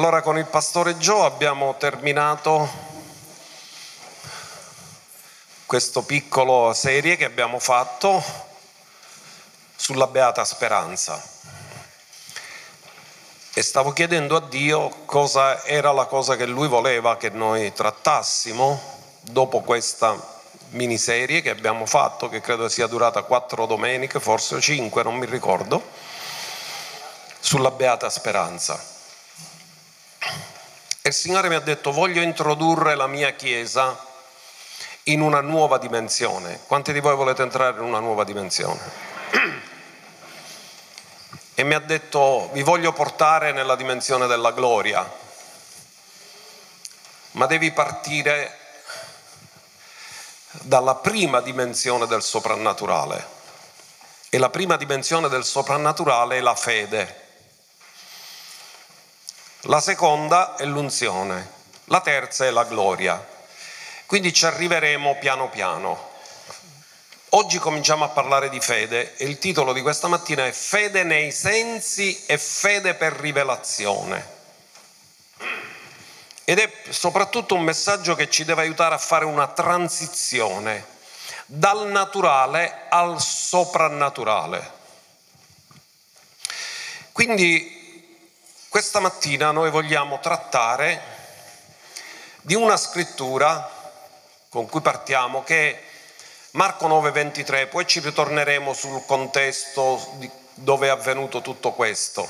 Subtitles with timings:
[0.00, 2.66] Allora con il pastore Joe abbiamo terminato
[5.66, 8.24] questa piccola serie che abbiamo fatto
[9.76, 11.22] sulla beata speranza.
[13.52, 18.80] E stavo chiedendo a Dio cosa era la cosa che lui voleva che noi trattassimo
[19.20, 20.16] dopo questa
[20.70, 25.82] miniserie che abbiamo fatto, che credo sia durata quattro domeniche, forse cinque, non mi ricordo,
[27.38, 28.99] sulla beata speranza.
[31.10, 33.98] Il Signore mi ha detto voglio introdurre la mia Chiesa
[35.04, 36.60] in una nuova dimensione.
[36.68, 38.78] Quanti di voi volete entrare in una nuova dimensione?
[41.54, 45.04] E mi ha detto vi voglio portare nella dimensione della gloria,
[47.32, 48.56] ma devi partire
[50.62, 53.26] dalla prima dimensione del soprannaturale.
[54.28, 57.29] E la prima dimensione del soprannaturale è la fede.
[59.64, 61.46] La seconda è l'unzione,
[61.84, 63.22] la terza è la gloria.
[64.06, 66.08] Quindi ci arriveremo piano piano.
[67.30, 71.30] Oggi cominciamo a parlare di fede e il titolo di questa mattina è Fede nei
[71.30, 74.38] sensi e fede per rivelazione.
[76.44, 80.86] Ed è soprattutto un messaggio che ci deve aiutare a fare una transizione
[81.44, 84.78] dal naturale al soprannaturale.
[87.12, 87.79] Quindi
[88.70, 91.02] questa mattina noi vogliamo trattare
[92.40, 93.68] di una scrittura
[94.48, 95.82] con cui partiamo che è
[96.52, 100.16] Marco 9:23, poi ci ritorneremo sul contesto
[100.54, 102.28] dove è avvenuto tutto questo.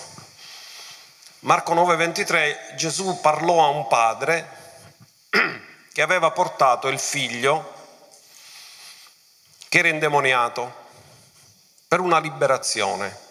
[1.41, 4.49] Marco 9:23 Gesù parlò a un padre
[5.93, 7.75] che aveva portato il figlio
[9.69, 10.73] che era indemoniato
[11.87, 13.29] per una liberazione.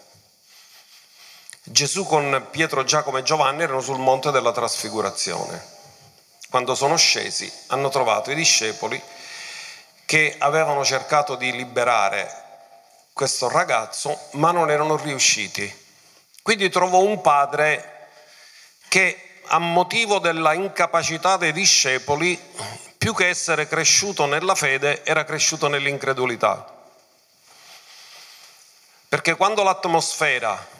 [1.62, 5.62] Gesù con Pietro, Giacomo e Giovanni erano sul monte della trasfigurazione.
[6.48, 9.00] Quando sono scesi hanno trovato i discepoli
[10.06, 12.48] che avevano cercato di liberare
[13.12, 15.72] questo ragazzo ma non erano riusciti.
[16.42, 18.08] Quindi trovò un padre
[18.88, 22.40] che a motivo della incapacità dei discepoli,
[22.96, 26.78] più che essere cresciuto nella fede, era cresciuto nell'incredulità.
[29.08, 30.78] Perché quando l'atmosfera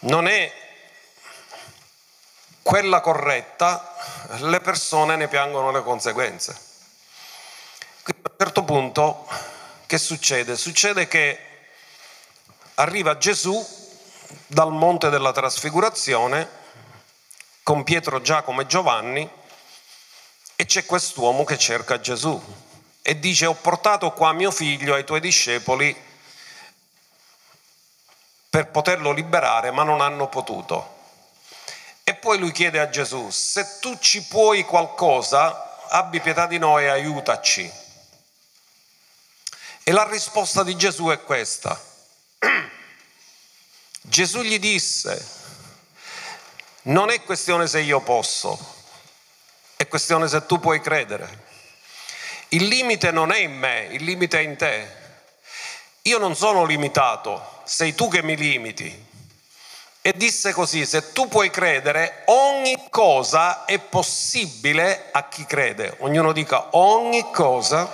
[0.00, 0.52] non è
[2.62, 3.94] quella corretta,
[4.40, 6.52] le persone ne piangono le conseguenze.
[8.02, 9.26] Quindi a un certo punto
[9.86, 10.56] che succede?
[10.56, 11.38] Succede che
[12.74, 13.66] arriva Gesù
[14.46, 16.48] dal monte della trasfigurazione
[17.62, 19.28] con Pietro, Giacomo e Giovanni
[20.56, 22.40] e c'è quest'uomo che cerca Gesù
[23.00, 25.96] e dice ho portato qua mio figlio ai tuoi discepoli
[28.50, 30.96] per poterlo liberare, ma non hanno potuto.
[32.04, 36.84] E poi lui chiede a Gesù, se tu ci puoi qualcosa, abbi pietà di noi
[36.84, 37.70] e aiutaci.
[39.82, 41.78] E la risposta di Gesù è questa.
[44.00, 45.36] Gesù gli disse,
[46.82, 48.58] non è questione se io posso,
[49.76, 51.46] è questione se tu puoi credere.
[52.48, 54.96] Il limite non è in me, il limite è in te.
[56.02, 59.06] Io non sono limitato, sei tu che mi limiti.
[60.00, 65.96] E disse così, se tu puoi credere, ogni cosa è possibile a chi crede.
[65.98, 67.86] Ognuno dica, ogni cosa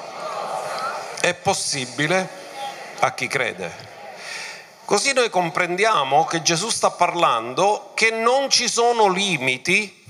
[1.21, 2.29] è possibile
[3.01, 3.93] a chi crede.
[4.85, 10.05] Così noi comprendiamo che Gesù sta parlando che non ci sono limiti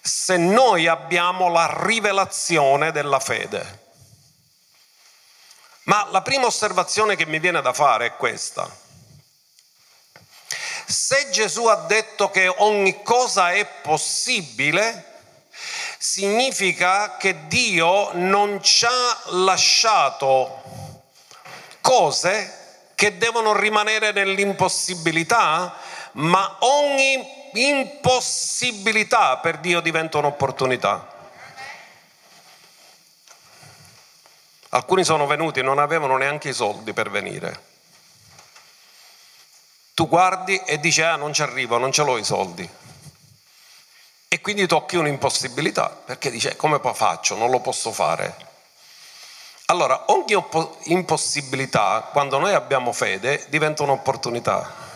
[0.00, 3.81] se noi abbiamo la rivelazione della fede.
[5.84, 8.70] Ma la prima osservazione che mi viene da fare è questa.
[10.86, 15.12] Se Gesù ha detto che ogni cosa è possibile,
[15.98, 20.62] significa che Dio non ci ha lasciato
[21.80, 25.76] cose che devono rimanere nell'impossibilità,
[26.12, 31.11] ma ogni impossibilità per Dio diventa un'opportunità.
[34.74, 37.70] Alcuni sono venuti e non avevano neanche i soldi per venire.
[39.92, 42.66] Tu guardi e dici, ah non ci arrivo, non ce l'ho i soldi.
[44.28, 47.36] E quindi tocchi un'impossibilità, perché dice, come faccio?
[47.36, 48.34] Non lo posso fare.
[49.66, 50.42] Allora, ogni
[50.84, 54.91] impossibilità, quando noi abbiamo fede, diventa un'opportunità.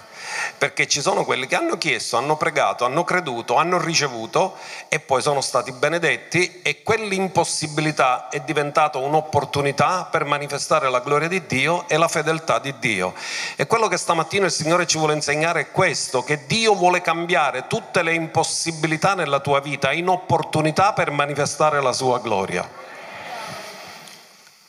[0.59, 4.57] Perché ci sono quelli che hanno chiesto, hanno pregato, hanno creduto, hanno ricevuto
[4.89, 11.47] e poi sono stati benedetti e quell'impossibilità è diventata un'opportunità per manifestare la gloria di
[11.47, 13.15] Dio e la fedeltà di Dio.
[13.57, 17.67] E quello che stamattina il Signore ci vuole insegnare è questo, che Dio vuole cambiare
[17.67, 22.86] tutte le impossibilità nella tua vita in opportunità per manifestare la sua gloria.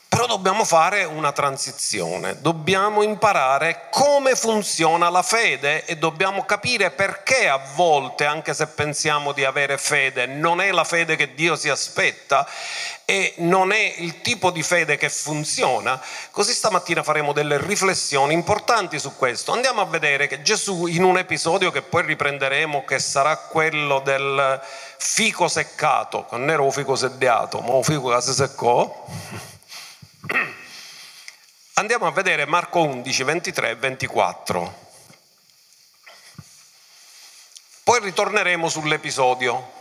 [0.09, 7.49] Però dobbiamo fare una transizione, dobbiamo imparare come funziona la fede e dobbiamo capire perché
[7.49, 11.67] a volte, anche se pensiamo di avere fede, non è la fede che Dio si
[11.67, 12.47] aspetta
[13.03, 16.01] e non è il tipo di fede che funziona.
[16.31, 19.51] Così stamattina faremo delle riflessioni importanti su questo.
[19.51, 24.61] Andiamo a vedere che Gesù in un episodio che poi riprenderemo, che sarà quello del
[24.97, 29.05] fico seccato, non era un fico sediato, ma un fico che si seccò
[31.73, 34.85] Andiamo a vedere Marco 11, 23 e 24.
[37.83, 39.71] Poi ritorneremo sull'episodio,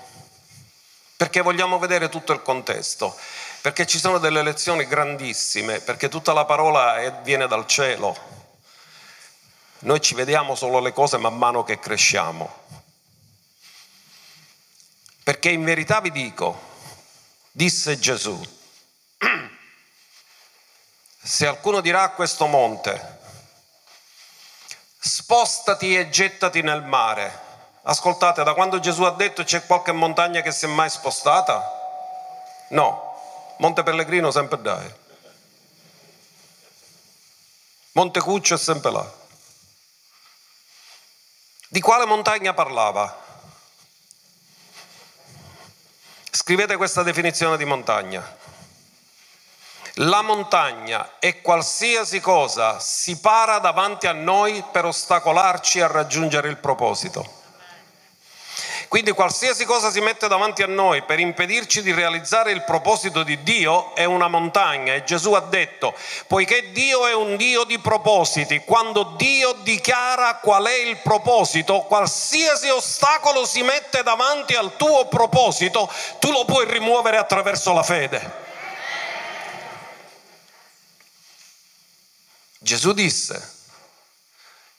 [1.16, 3.18] perché vogliamo vedere tutto il contesto,
[3.62, 8.16] perché ci sono delle lezioni grandissime, perché tutta la parola è, viene dal cielo.
[9.80, 12.64] Noi ci vediamo solo le cose man mano che cresciamo.
[15.24, 16.60] Perché in verità vi dico,
[17.50, 18.40] disse Gesù,
[21.26, 23.19] se alcuno dirà a questo monte,
[24.96, 27.44] spostati e gettati nel mare.
[27.82, 31.69] Ascoltate, da quando Gesù ha detto c'è qualche montagna che si è mai spostata?
[32.69, 34.94] No, Monte Pellegrino sempre dai.
[37.93, 39.12] Monte Cuccio è sempre là.
[41.69, 43.25] Di quale montagna parlava?
[46.31, 48.45] Scrivete questa definizione di montagna.
[50.00, 56.58] La montagna e qualsiasi cosa si para davanti a noi per ostacolarci a raggiungere il
[56.58, 57.26] proposito.
[58.88, 63.43] Quindi qualsiasi cosa si mette davanti a noi per impedirci di realizzare il proposito di
[63.43, 65.94] Dio è una montagna e Gesù ha detto,
[66.26, 72.69] poiché Dio è un Dio di propositi, quando Dio dichiara qual è il proposito, qualsiasi
[72.69, 78.44] ostacolo si mette davanti al tuo proposito, tu lo puoi rimuovere attraverso la fede.
[82.66, 83.48] Gesù disse,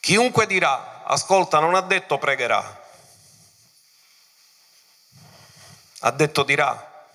[0.02, 2.84] chiunque dirà, ascolta, non ha detto pregherà,
[6.00, 7.06] ha detto dirà.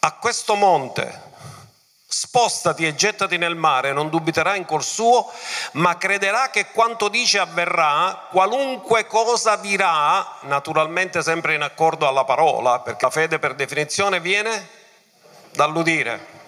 [0.00, 1.30] A questo monte
[2.06, 5.32] spostati e gettati nel mare, non dubiterà in cuor suo,
[5.72, 12.80] ma crederà che quanto dice avverrà, qualunque cosa dirà, naturalmente sempre in accordo alla parola,
[12.80, 14.68] perché la fede per definizione viene
[15.52, 16.40] dall'udire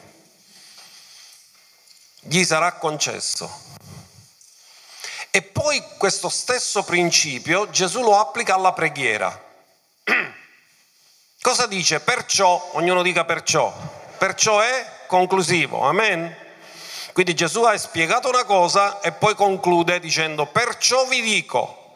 [2.25, 3.63] gli sarà concesso.
[5.31, 9.43] E poi questo stesso principio Gesù lo applica alla preghiera.
[11.41, 12.01] Cosa dice?
[12.01, 13.73] Perciò, ognuno dica perciò,
[14.17, 16.35] perciò è conclusivo, amen?
[17.13, 21.95] Quindi Gesù ha spiegato una cosa e poi conclude dicendo, perciò vi dico,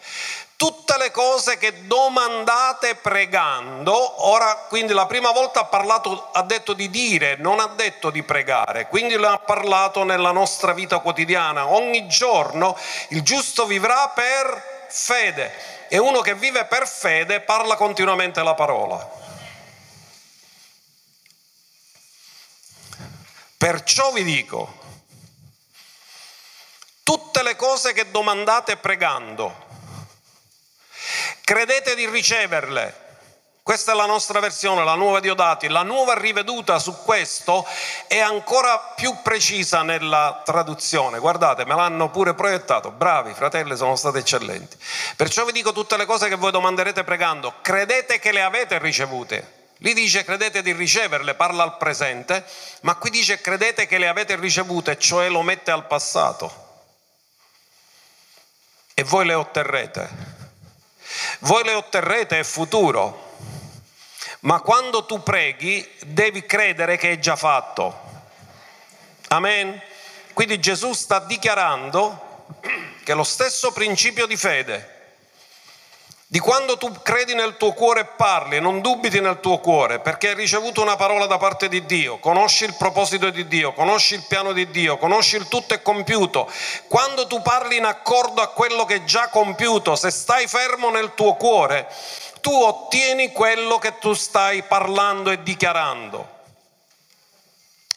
[0.58, 6.72] tutte le cose che domandate pregando, ora quindi la prima volta ha parlato, ha detto
[6.72, 11.68] di dire, non ha detto di pregare, quindi lo ha parlato nella nostra vita quotidiana,
[11.68, 12.76] ogni giorno
[13.10, 15.76] il giusto vivrà per fede.
[15.86, 19.08] E uno che vive per fede parla continuamente la parola.
[23.56, 24.74] Perciò vi dico,
[27.04, 29.66] tutte le cose che domandate pregando,
[31.48, 32.94] Credete di riceverle.
[33.62, 35.68] Questa è la nostra versione, la nuova Diodati.
[35.68, 37.66] La nuova riveduta su questo
[38.06, 41.18] è ancora più precisa nella traduzione.
[41.18, 42.90] Guardate, me l'hanno pure proiettato.
[42.90, 44.76] Bravi, fratelli, sono stati eccellenti.
[45.16, 47.54] Perciò vi dico tutte le cose che voi domanderete pregando.
[47.62, 49.70] Credete che le avete ricevute.
[49.78, 52.44] Lì dice credete di riceverle, parla al presente,
[52.82, 56.66] ma qui dice credete che le avete ricevute, cioè lo mette al passato.
[58.92, 60.36] E voi le otterrete.
[61.40, 63.36] Voi le otterrete è futuro,
[64.40, 68.06] ma quando tu preghi devi credere che è già fatto.
[69.28, 69.80] Amen.
[70.32, 72.46] Quindi Gesù sta dichiarando
[73.02, 74.97] che lo stesso principio di fede
[76.30, 80.28] di quando tu credi nel tuo cuore e parli, non dubiti nel tuo cuore, perché
[80.28, 84.24] hai ricevuto una parola da parte di Dio, conosci il proposito di Dio, conosci il
[84.28, 86.46] piano di Dio, conosci il tutto è compiuto.
[86.86, 91.14] Quando tu parli in accordo a quello che è già compiuto, se stai fermo nel
[91.14, 91.90] tuo cuore,
[92.42, 96.36] tu ottieni quello che tu stai parlando e dichiarando.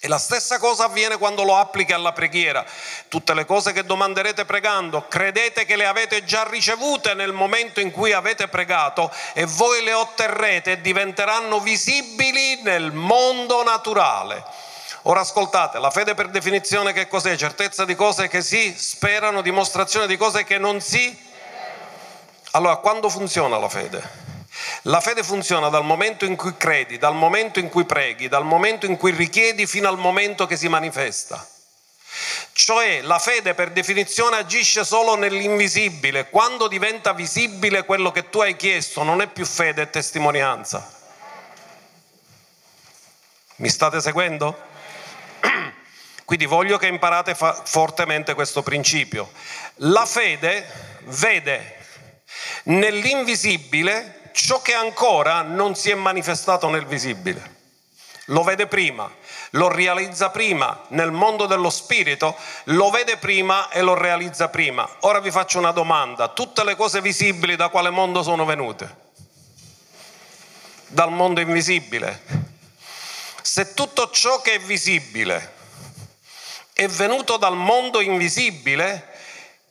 [0.03, 2.65] E la stessa cosa avviene quando lo applichi alla preghiera.
[3.07, 7.91] Tutte le cose che domanderete pregando, credete che le avete già ricevute nel momento in
[7.91, 14.43] cui avete pregato e voi le otterrete e diventeranno visibili nel mondo naturale.
[15.03, 17.35] Ora ascoltate, la fede per definizione che cos'è?
[17.35, 21.15] Certezza di cose che si sperano, dimostrazione di cose che non si...
[22.53, 24.20] Allora, quando funziona la fede?
[24.83, 28.85] La fede funziona dal momento in cui credi, dal momento in cui preghi, dal momento
[28.85, 31.45] in cui richiedi fino al momento che si manifesta.
[32.53, 36.29] Cioè la fede per definizione agisce solo nell'invisibile.
[36.29, 40.99] Quando diventa visibile quello che tu hai chiesto non è più fede, è testimonianza.
[43.57, 44.59] Mi state seguendo?
[46.25, 49.31] Quindi voglio che imparate fa- fortemente questo principio.
[49.75, 50.67] La fede
[51.05, 51.77] vede
[52.63, 57.59] nell'invisibile ciò che ancora non si è manifestato nel visibile.
[58.25, 59.11] Lo vede prima,
[59.51, 62.35] lo realizza prima nel mondo dello spirito,
[62.65, 64.87] lo vede prima e lo realizza prima.
[65.01, 69.09] Ora vi faccio una domanda, tutte le cose visibili da quale mondo sono venute?
[70.87, 72.49] Dal mondo invisibile.
[73.41, 75.59] Se tutto ciò che è visibile
[76.73, 79.10] è venuto dal mondo invisibile,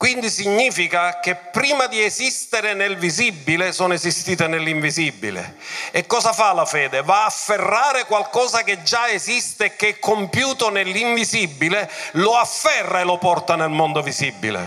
[0.00, 5.58] quindi significa che prima di esistere nel visibile sono esistite nell'invisibile.
[5.90, 7.02] E cosa fa la fede?
[7.02, 13.04] Va a afferrare qualcosa che già esiste e che è compiuto nell'invisibile, lo afferra e
[13.04, 14.66] lo porta nel mondo visibile.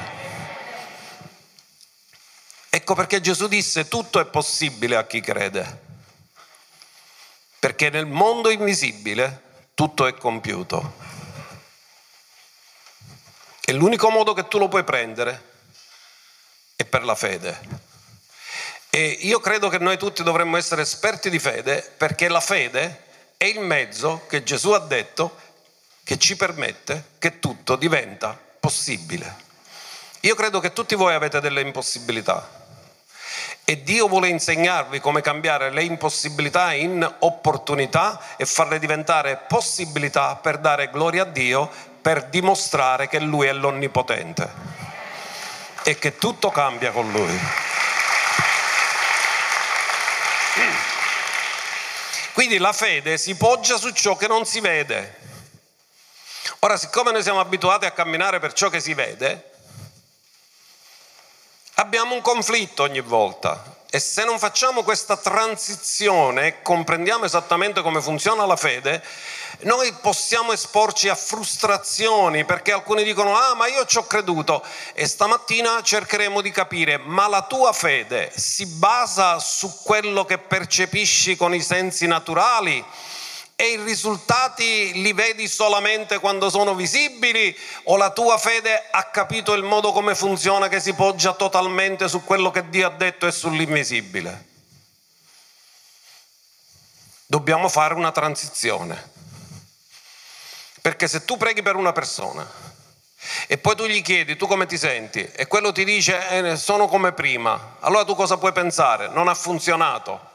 [2.69, 5.81] Ecco perché Gesù disse tutto è possibile a chi crede.
[7.57, 9.41] Perché nel mondo invisibile
[9.73, 11.12] tutto è compiuto.
[13.65, 15.51] E l'unico modo che tu lo puoi prendere
[16.75, 17.81] è per la fede.
[18.89, 23.05] E io credo che noi tutti dovremmo essere esperti di fede perché la fede
[23.37, 25.37] è il mezzo che Gesù ha detto
[26.03, 29.35] che ci permette che tutto diventa possibile.
[30.21, 32.61] Io credo che tutti voi avete delle impossibilità
[33.63, 40.57] e Dio vuole insegnarvi come cambiare le impossibilità in opportunità e farle diventare possibilità per
[40.57, 41.71] dare gloria a Dio
[42.03, 44.51] per dimostrare che Lui è l'Onnipotente
[45.83, 47.39] e che tutto cambia con Lui.
[52.33, 55.17] Quindi la fede si poggia su ciò che non si vede.
[56.59, 59.51] Ora, siccome noi siamo abituati a camminare per ciò che si vede,
[61.75, 63.63] abbiamo un conflitto ogni volta.
[63.95, 69.03] E se non facciamo questa transizione comprendiamo esattamente come funziona la fede,
[69.65, 74.65] noi possiamo esporci a frustrazioni perché alcuni dicono ah ma io ci ho creduto.
[74.93, 81.35] E stamattina cercheremo di capire ma la tua fede si basa su quello che percepisci
[81.35, 82.83] con i sensi naturali
[83.55, 89.53] e i risultati li vedi solamente quando sono visibili o la tua fede ha capito
[89.53, 93.31] il modo come funziona che si poggia totalmente su quello che Dio ha detto e
[93.31, 94.51] sull'invisibile?
[97.25, 99.11] Dobbiamo fare una transizione.
[100.81, 102.45] Perché se tu preghi per una persona
[103.47, 106.87] e poi tu gli chiedi tu come ti senti e quello ti dice eh, sono
[106.87, 109.07] come prima, allora tu cosa puoi pensare?
[109.07, 110.31] Non ha funzionato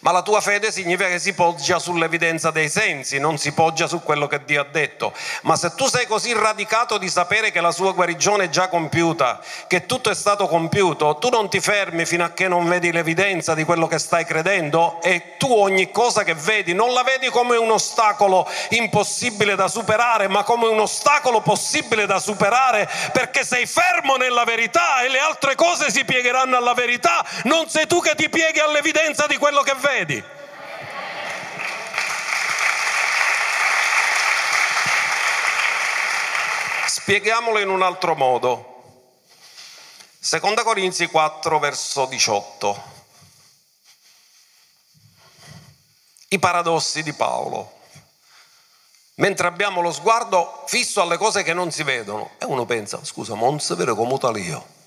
[0.00, 4.02] ma la tua fede significa che si poggia sull'evidenza dei sensi, non si poggia su
[4.02, 5.12] quello che Dio ha detto.
[5.42, 9.40] Ma se tu sei così radicato di sapere che la sua guarigione è già compiuta,
[9.66, 13.54] che tutto è stato compiuto, tu non ti fermi fino a che non vedi l'evidenza
[13.54, 17.56] di quello che stai credendo e tu ogni cosa che vedi non la vedi come
[17.56, 24.16] un ostacolo impossibile da superare, ma come un ostacolo possibile da superare perché sei fermo
[24.16, 28.28] nella verità e le altre cose si piegheranno alla verità, non sei tu che ti
[28.28, 30.22] pieghi all'evidenza di quello che vedi.
[36.86, 38.76] Spieghiamolo in un altro modo.
[40.18, 42.82] Seconda Corinzi 4 verso 18.
[46.28, 47.76] I paradossi di Paolo.
[49.14, 53.34] Mentre abbiamo lo sguardo fisso alle cose che non si vedono e uno pensa, scusa,
[53.34, 54.77] non si vede come talio.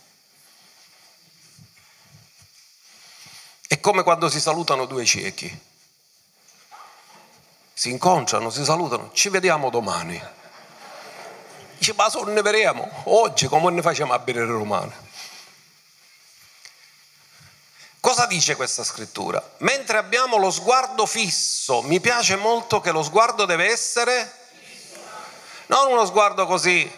[3.81, 5.69] Come quando si salutano due ciechi.
[7.73, 10.21] Si incontrano, si salutano, ci vediamo domani.
[11.77, 15.09] Dice, ma se ne vedremo oggi come ne facciamo a bere romane?
[17.99, 19.43] Cosa dice questa scrittura?
[19.57, 24.39] Mentre abbiamo lo sguardo fisso, mi piace molto che lo sguardo deve essere
[25.67, 26.89] non uno sguardo così,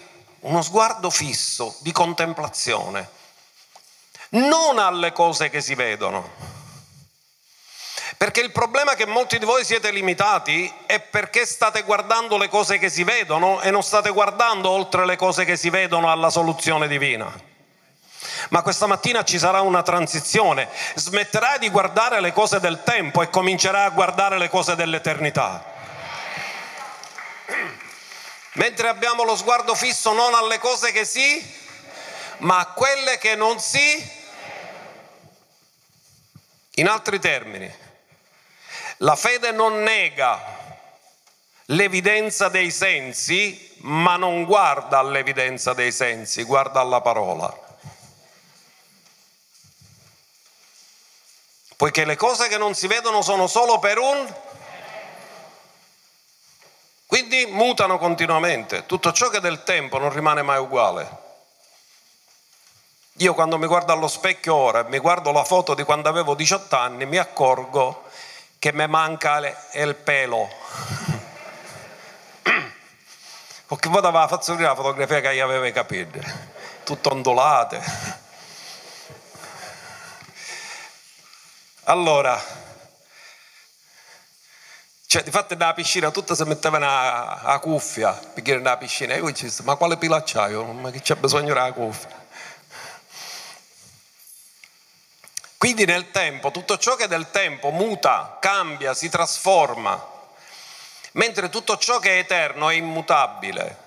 [0.42, 3.08] uno sguardo fisso di contemplazione,
[4.30, 6.53] non alle cose che si vedono
[8.24, 12.78] Perché il problema che molti di voi siete limitati è perché state guardando le cose
[12.78, 16.88] che si vedono e non state guardando oltre le cose che si vedono alla soluzione
[16.88, 17.30] divina.
[18.48, 23.30] Ma questa mattina ci sarà una transizione, smetterai di guardare le cose del tempo e
[23.30, 25.66] comincerai a guardare le cose dell'eternità.
[28.54, 31.46] Mentre abbiamo lo sguardo fisso non alle cose che si,
[32.38, 34.22] ma a quelle che non si.
[36.76, 37.83] In altri termini,
[38.98, 40.62] la fede non nega
[41.68, 47.62] l'evidenza dei sensi, ma non guarda all'evidenza dei sensi, guarda alla parola.
[51.76, 54.34] Poiché le cose che non si vedono sono solo per un...
[57.06, 58.86] Quindi mutano continuamente.
[58.86, 61.22] Tutto ciò che è del tempo non rimane mai uguale.
[63.18, 66.34] Io quando mi guardo allo specchio ora e mi guardo la foto di quando avevo
[66.34, 68.06] 18 anni, mi accorgo
[68.64, 69.42] che mi manca
[69.74, 70.50] il pelo.
[73.68, 76.22] Perché poi aveva fatto la fotografia che io avevo capelli,
[76.86, 77.82] tutto ondulate.
[81.84, 82.42] Allora,
[85.08, 89.14] cioè, di fatto nella piscina tutta si mettevano a, cuffia perché nella piscina.
[89.16, 90.54] Io ci ma quale pila c'hai?
[90.54, 92.23] Ma che c'è bisogno della cuffia?
[95.64, 99.98] Quindi nel tempo, tutto ciò che è del tempo muta, cambia, si trasforma,
[101.14, 103.78] mentre tutto ciò che è eterno è immutabile.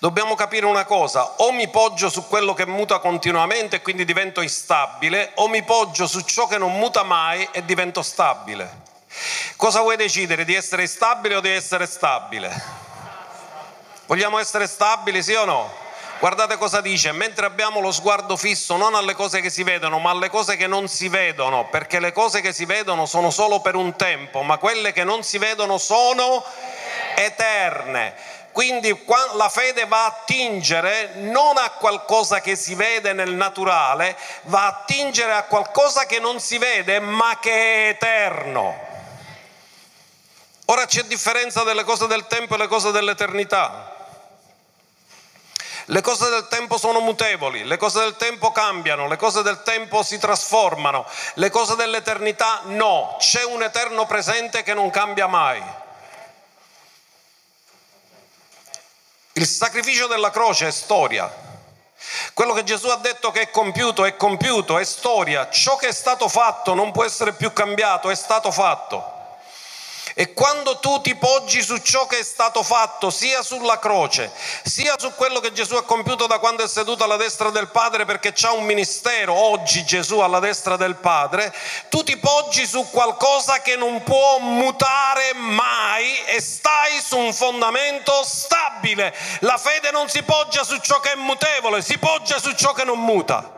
[0.00, 4.40] Dobbiamo capire una cosa, o mi poggio su quello che muta continuamente e quindi divento
[4.40, 8.82] instabile, o mi poggio su ciò che non muta mai e divento stabile.
[9.54, 10.44] Cosa vuoi decidere?
[10.44, 12.64] Di essere instabile o di essere stabile?
[14.06, 15.85] Vogliamo essere stabili, sì o no?
[16.18, 20.10] Guardate cosa dice, mentre abbiamo lo sguardo fisso non alle cose che si vedono, ma
[20.10, 23.74] alle cose che non si vedono, perché le cose che si vedono sono solo per
[23.74, 26.42] un tempo, ma quelle che non si vedono sono
[27.16, 28.14] eterne.
[28.50, 28.98] Quindi
[29.34, 34.68] la fede va a attingere non a qualcosa che si vede nel naturale, va a
[34.68, 38.74] attingere a qualcosa che non si vede ma che è eterno.
[40.64, 43.95] Ora c'è differenza delle cose del tempo e le cose dell'eternità.
[45.88, 50.02] Le cose del tempo sono mutevoli, le cose del tempo cambiano, le cose del tempo
[50.02, 55.62] si trasformano, le cose dell'eternità no, c'è un eterno presente che non cambia mai.
[59.34, 61.32] Il sacrificio della croce è storia.
[62.34, 65.48] Quello che Gesù ha detto che è compiuto è compiuto, è storia.
[65.50, 69.15] Ciò che è stato fatto non può essere più cambiato, è stato fatto.
[70.18, 74.32] E quando tu ti poggi su ciò che è stato fatto, sia sulla croce,
[74.64, 78.06] sia su quello che Gesù ha compiuto da quando è seduto alla destra del Padre,
[78.06, 81.54] perché c'ha un ministero, oggi Gesù alla destra del Padre,
[81.90, 88.24] tu ti poggi su qualcosa che non può mutare mai e stai su un fondamento
[88.24, 89.14] stabile.
[89.40, 92.84] La fede non si poggia su ciò che è mutevole, si poggia su ciò che
[92.84, 93.52] non muta.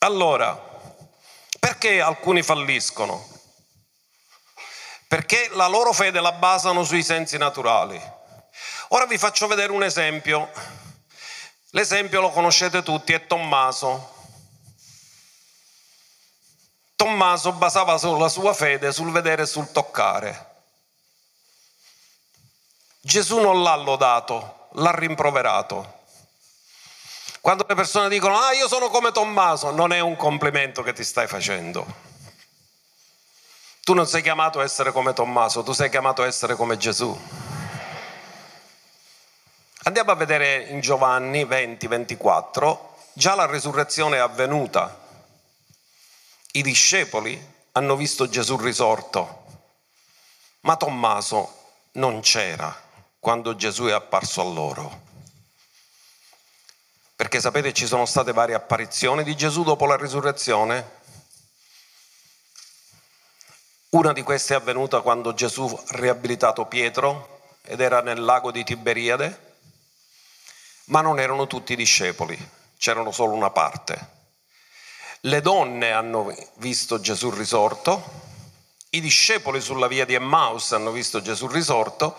[0.00, 0.65] Allora,
[1.86, 3.24] perché alcuni falliscono?
[5.06, 8.00] Perché la loro fede la basano sui sensi naturali.
[8.88, 10.50] Ora vi faccio vedere un esempio.
[11.70, 14.14] L'esempio lo conoscete tutti, è Tommaso.
[16.96, 20.54] Tommaso basava la sua fede sul vedere e sul toccare.
[23.00, 25.95] Gesù non l'ha lodato, l'ha rimproverato.
[27.46, 31.04] Quando le persone dicono, ah io sono come Tommaso, non è un complimento che ti
[31.04, 31.86] stai facendo.
[33.84, 37.16] Tu non sei chiamato a essere come Tommaso, tu sei chiamato a essere come Gesù.
[39.84, 44.98] Andiamo a vedere in Giovanni 20, 24, già la risurrezione è avvenuta.
[46.50, 49.44] I discepoli hanno visto Gesù risorto,
[50.62, 51.60] ma Tommaso
[51.92, 52.74] non c'era
[53.20, 55.05] quando Gesù è apparso a loro.
[57.16, 61.04] Perché sapete ci sono state varie apparizioni di Gesù dopo la risurrezione.
[63.88, 68.62] Una di queste è avvenuta quando Gesù ha riabilitato Pietro ed era nel lago di
[68.64, 69.54] Tiberiade,
[70.86, 72.38] ma non erano tutti discepoli,
[72.76, 74.14] c'erano solo una parte.
[75.20, 78.24] Le donne hanno visto Gesù risorto,
[78.90, 82.14] i discepoli sulla via di Emmaus hanno visto Gesù risorto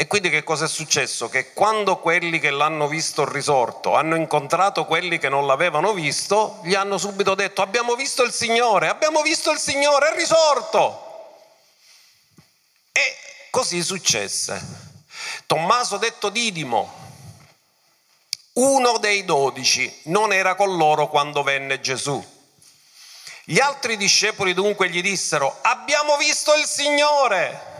[0.00, 1.28] e quindi che cosa è successo?
[1.28, 6.76] Che quando quelli che l'hanno visto risorto hanno incontrato quelli che non l'avevano visto, gli
[6.76, 11.40] hanno subito detto abbiamo visto il Signore, abbiamo visto il Signore, è risorto.
[12.92, 13.16] E
[13.50, 14.64] così successe.
[15.46, 16.94] Tommaso detto Didimo,
[18.52, 22.24] uno dei dodici, non era con loro quando venne Gesù.
[23.42, 27.77] Gli altri discepoli dunque gli dissero, abbiamo visto il Signore.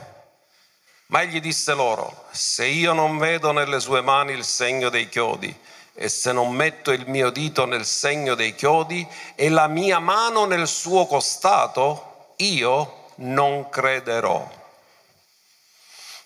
[1.08, 5.58] Ma egli disse loro, se io non vedo nelle sue mani il segno dei chiodi,
[5.94, 10.44] e se non metto il mio dito nel segno dei chiodi e la mia mano
[10.44, 14.48] nel suo costato, io non crederò.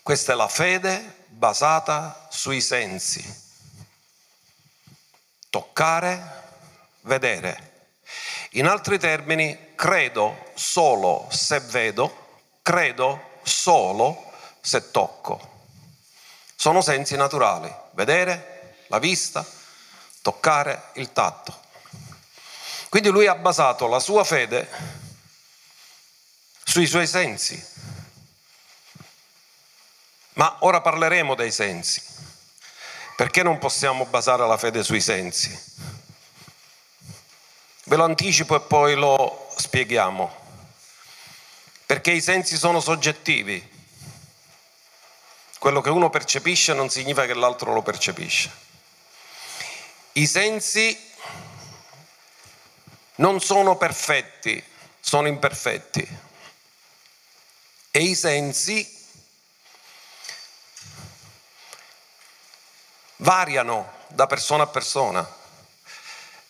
[0.02, 3.24] Questa è la fede basata sui sensi.
[5.48, 6.42] Toccare,
[7.02, 7.90] vedere.
[8.52, 14.31] In altri termini, credo solo se vedo, credo solo
[14.62, 15.50] se tocco.
[16.54, 19.44] Sono sensi naturali, vedere, la vista,
[20.22, 21.60] toccare, il tatto.
[22.88, 24.68] Quindi lui ha basato la sua fede
[26.62, 27.60] sui suoi sensi.
[30.34, 32.02] Ma ora parleremo dei sensi.
[33.16, 35.70] Perché non possiamo basare la fede sui sensi?
[37.84, 40.40] Ve lo anticipo e poi lo spieghiamo.
[41.84, 43.71] Perché i sensi sono soggettivi.
[45.62, 48.50] Quello che uno percepisce non significa che l'altro lo percepisce.
[50.14, 50.98] I sensi
[53.14, 54.60] non sono perfetti,
[54.98, 56.18] sono imperfetti.
[57.92, 59.06] E i sensi
[63.18, 65.24] variano da persona a persona.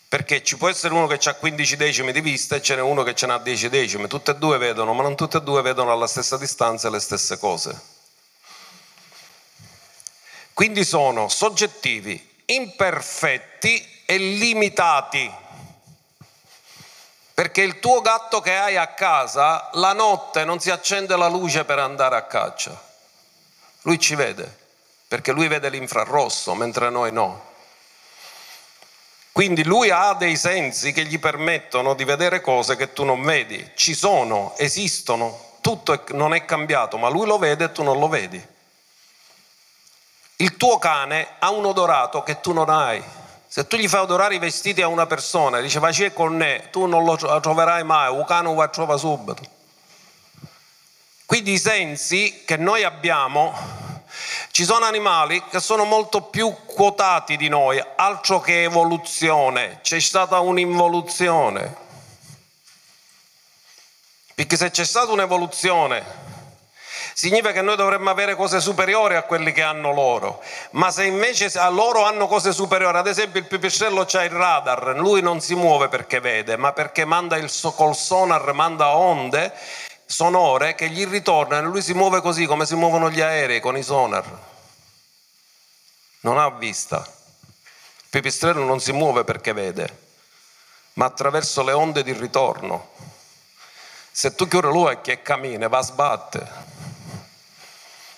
[0.09, 3.03] Perché ci può essere uno che ha 15 decimi di vista e ce n'è uno
[3.03, 4.09] che ce n'ha 10 decimi.
[4.09, 7.37] Tutte e due vedono, ma non tutte e due vedono alla stessa distanza le stesse
[7.37, 7.92] cose.
[10.55, 15.33] Quindi sono soggettivi, imperfetti e limitati.
[17.35, 21.65] Perché il tuo gatto che hai a casa, la notte non si accende la luce
[21.65, 22.81] per andare a caccia.
[23.83, 24.59] Lui ci vede,
[25.09, 27.51] perché lui vede l'infrarrosso, mentre noi no.
[29.33, 33.73] Quindi lui ha dei sensi che gli permettono di vedere cose che tu non vedi.
[33.75, 38.09] Ci sono, esistono, tutto non è cambiato, ma lui lo vede e tu non lo
[38.09, 38.47] vedi.
[40.43, 43.01] Il tuo cane ha un odorato che tu non hai.
[43.47, 46.87] Se tu gli fai odorare i vestiti a una persona dice vai con me, tu
[46.87, 49.41] non lo troverai mai, un cane lo va a trovare subito.
[51.27, 53.55] Quindi i sensi che noi abbiamo,
[54.51, 60.41] ci sono animali che sono molto più quotati di noi, altro che evoluzione, c'è stata
[60.41, 61.77] un'involuzione.
[64.35, 66.32] Perché se c'è stata un'evoluzione
[67.15, 70.43] significa che noi dovremmo avere cose superiori a quelli che hanno loro.
[70.71, 74.97] Ma se invece a loro hanno cose superiori, ad esempio il pipistrello ha il radar,
[74.97, 79.53] lui non si muove perché vede, ma perché manda il, col sonar, manda onde
[80.13, 83.77] sonore che gli ritornano e lui si muove così come si muovono gli aerei con
[83.77, 84.25] i sonar.
[86.21, 86.99] Non ha vista.
[86.99, 89.99] Il pipistrello non si muove perché vede,
[90.95, 92.91] ma attraverso le onde di ritorno.
[94.11, 96.72] Se tu chiudi l'occhio e cammini, va a sbattere.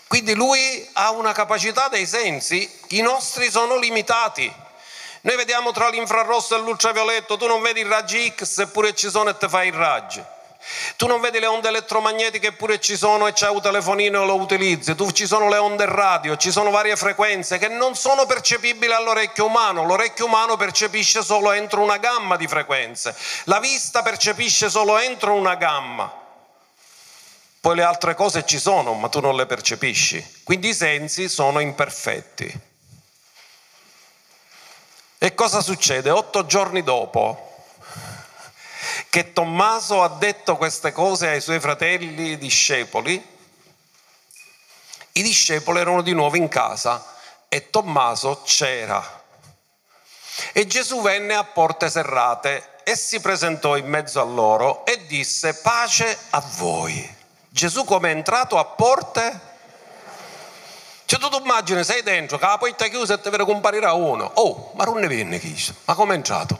[0.06, 4.52] Quindi lui ha una capacità dei sensi, i nostri sono limitati.
[5.22, 9.30] Noi vediamo tra l'infrarrosso e l'ultravioletto, tu non vedi i raggi X eppure ci sono
[9.30, 10.22] e ti fai i raggi.
[10.96, 14.36] Tu non vedi le onde elettromagnetiche eppure ci sono e c'hai un telefonino e lo
[14.36, 14.94] utilizzi.
[14.94, 19.46] Tu ci sono le onde radio, ci sono varie frequenze che non sono percepibili all'orecchio
[19.46, 19.84] umano.
[19.84, 23.14] L'orecchio umano percepisce solo entro una gamma di frequenze.
[23.44, 26.23] La vista percepisce solo entro una gamma.
[27.64, 30.42] Poi le altre cose ci sono, ma tu non le percepisci.
[30.44, 32.60] Quindi i sensi sono imperfetti.
[35.16, 36.10] E cosa succede?
[36.10, 37.64] Otto giorni dopo
[39.08, 43.14] che Tommaso ha detto queste cose ai suoi fratelli discepoli,
[45.12, 47.02] i discepoli erano di nuovo in casa
[47.48, 49.24] e Tommaso c'era.
[50.52, 55.54] E Gesù venne a porte serrate e si presentò in mezzo a loro e disse
[55.54, 57.22] pace a voi.
[57.54, 59.40] Gesù come è entrato a porte?
[61.04, 64.28] Cioè tu ti immagini, sei dentro, che la porta chiusa e ti vede comparirà uno.
[64.34, 65.56] Oh, ma non ne viene chi?
[65.84, 66.58] Ma come è entrato?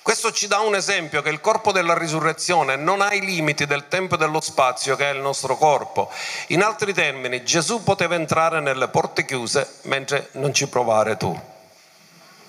[0.00, 3.88] Questo ci dà un esempio che il corpo della risurrezione non ha i limiti del
[3.88, 6.10] tempo e dello spazio che è il nostro corpo.
[6.46, 11.38] In altri termini, Gesù poteva entrare nelle porte chiuse mentre non ci provare tu.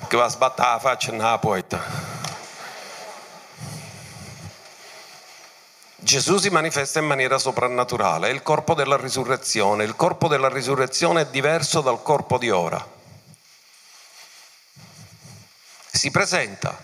[0.08, 2.21] Che va a sbattere la faccia nella porta.
[6.04, 9.84] Gesù si manifesta in maniera soprannaturale, è il corpo della risurrezione.
[9.84, 12.84] Il corpo della risurrezione è diverso dal corpo di ora.
[15.92, 16.76] Si presenta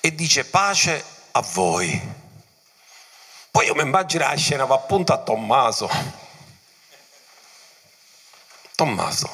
[0.00, 2.00] e dice pace a voi.
[3.50, 5.90] Poi io mi immagino la scena, va appunto a Tommaso.
[8.76, 9.30] Tommaso,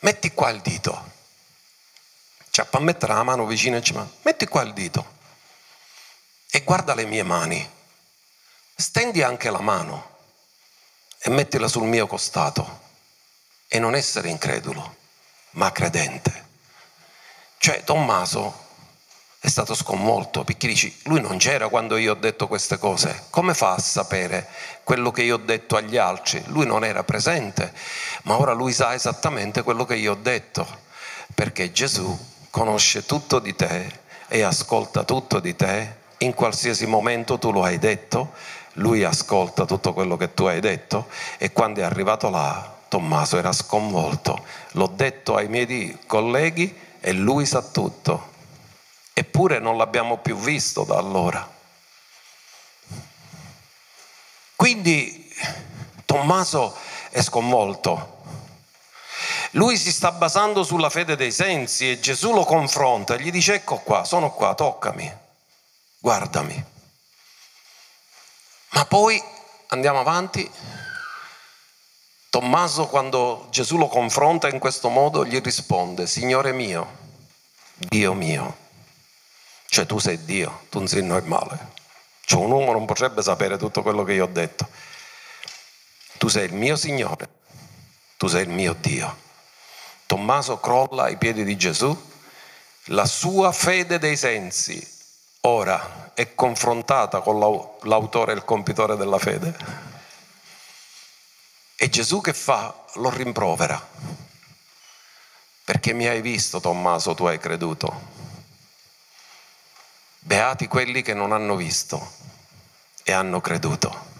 [0.00, 1.14] metti qua il dito.
[2.50, 3.92] Cioè, per mettere la mano vicino e ci
[4.22, 5.15] metti qua il dito
[6.56, 7.70] e guarda le mie mani.
[8.74, 10.16] Stendi anche la mano
[11.18, 12.80] e mettila sul mio costato
[13.68, 14.96] e non essere incredulo,
[15.50, 16.46] ma credente.
[17.58, 18.68] Cioè, Tommaso
[19.38, 23.52] è stato sconvolto perché dici, lui non c'era quando io ho detto queste cose, come
[23.52, 24.48] fa a sapere
[24.82, 26.42] quello che io ho detto agli altri?
[26.46, 27.70] Lui non era presente,
[28.22, 30.66] ma ora lui sa esattamente quello che io ho detto,
[31.34, 37.52] perché Gesù conosce tutto di te e ascolta tutto di te, in qualsiasi momento tu
[37.52, 38.32] lo hai detto,
[38.74, 43.52] lui ascolta tutto quello che tu hai detto e quando è arrivato là Tommaso era
[43.52, 48.32] sconvolto, l'ho detto ai miei colleghi e lui sa tutto,
[49.12, 51.54] eppure non l'abbiamo più visto da allora.
[54.54, 55.30] Quindi
[56.04, 56.76] Tommaso
[57.10, 58.14] è sconvolto,
[59.52, 63.54] lui si sta basando sulla fede dei sensi e Gesù lo confronta e gli dice
[63.54, 65.12] ecco qua, sono qua, toccami,
[66.06, 66.64] guardami.
[68.74, 69.20] Ma poi
[69.70, 70.48] andiamo avanti.
[72.30, 77.14] Tommaso quando Gesù lo confronta in questo modo gli risponde, Signore mio,
[77.74, 78.56] Dio mio.
[79.66, 81.72] Cioè tu sei Dio, tu non sei normale.
[82.24, 84.68] Cioè un uomo non potrebbe sapere tutto quello che io ho detto.
[86.18, 87.28] Tu sei il mio Signore,
[88.16, 89.24] tu sei il mio Dio.
[90.06, 91.92] Tommaso crolla ai piedi di Gesù,
[92.90, 94.94] la sua fede dei sensi
[95.46, 97.38] ora è confrontata con
[97.82, 99.56] l'autore e il compitore della fede.
[101.76, 102.74] E Gesù che fa?
[102.94, 103.80] Lo rimprovera.
[105.64, 108.14] Perché mi hai visto, Tommaso, tu hai creduto.
[110.20, 112.14] Beati quelli che non hanno visto
[113.04, 114.14] e hanno creduto.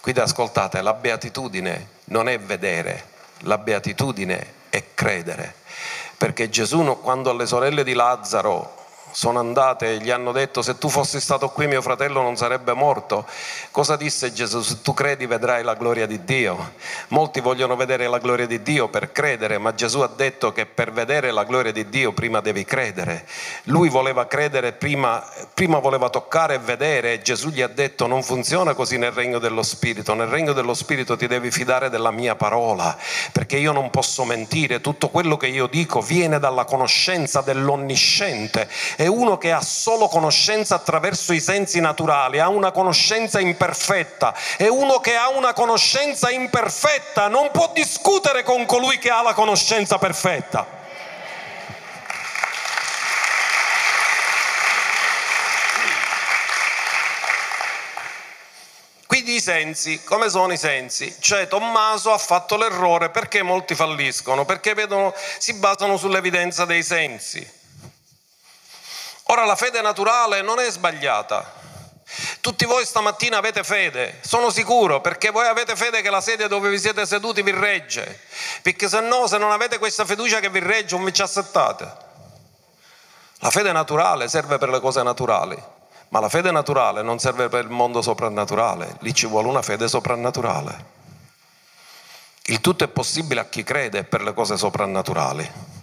[0.00, 3.08] Quindi ascoltate, la beatitudine non è vedere,
[3.40, 5.54] la beatitudine e credere.
[6.16, 8.79] Perché Gesù quando alle sorelle di Lazzaro
[9.12, 12.72] sono andate e gli hanno detto se tu fossi stato qui mio fratello non sarebbe
[12.74, 13.26] morto.
[13.70, 14.60] Cosa disse Gesù?
[14.60, 16.74] Se tu credi vedrai la gloria di Dio.
[17.08, 20.92] Molti vogliono vedere la gloria di Dio per credere, ma Gesù ha detto che per
[20.92, 23.26] vedere la gloria di Dio prima devi credere.
[23.64, 28.22] Lui voleva credere prima, prima voleva toccare e vedere e Gesù gli ha detto non
[28.22, 30.14] funziona così nel regno dello Spirito.
[30.14, 32.96] Nel regno dello Spirito ti devi fidare della mia parola,
[33.32, 34.80] perché io non posso mentire.
[34.80, 38.68] Tutto quello che io dico viene dalla conoscenza dell'onnisciente
[39.00, 44.68] è uno che ha solo conoscenza attraverso i sensi naturali, ha una conoscenza imperfetta, è
[44.68, 49.96] uno che ha una conoscenza imperfetta, non può discutere con colui che ha la conoscenza
[49.96, 50.66] perfetta.
[59.06, 61.16] Quindi i sensi, come sono i sensi?
[61.18, 64.44] Cioè Tommaso ha fatto l'errore perché molti falliscono?
[64.44, 67.59] Perché vedono, si basano sull'evidenza dei sensi.
[69.30, 71.58] Ora la fede naturale non è sbagliata.
[72.40, 76.68] Tutti voi stamattina avete fede, sono sicuro, perché voi avete fede che la sedia dove
[76.68, 78.22] vi siete seduti vi regge,
[78.60, 81.88] perché se no, se non avete questa fiducia che vi regge, non vi ci assettate.
[83.38, 85.56] La fede naturale serve per le cose naturali,
[86.08, 89.86] ma la fede naturale non serve per il mondo soprannaturale, lì ci vuole una fede
[89.86, 90.84] soprannaturale.
[92.46, 95.79] Il tutto è possibile a chi crede per le cose soprannaturali.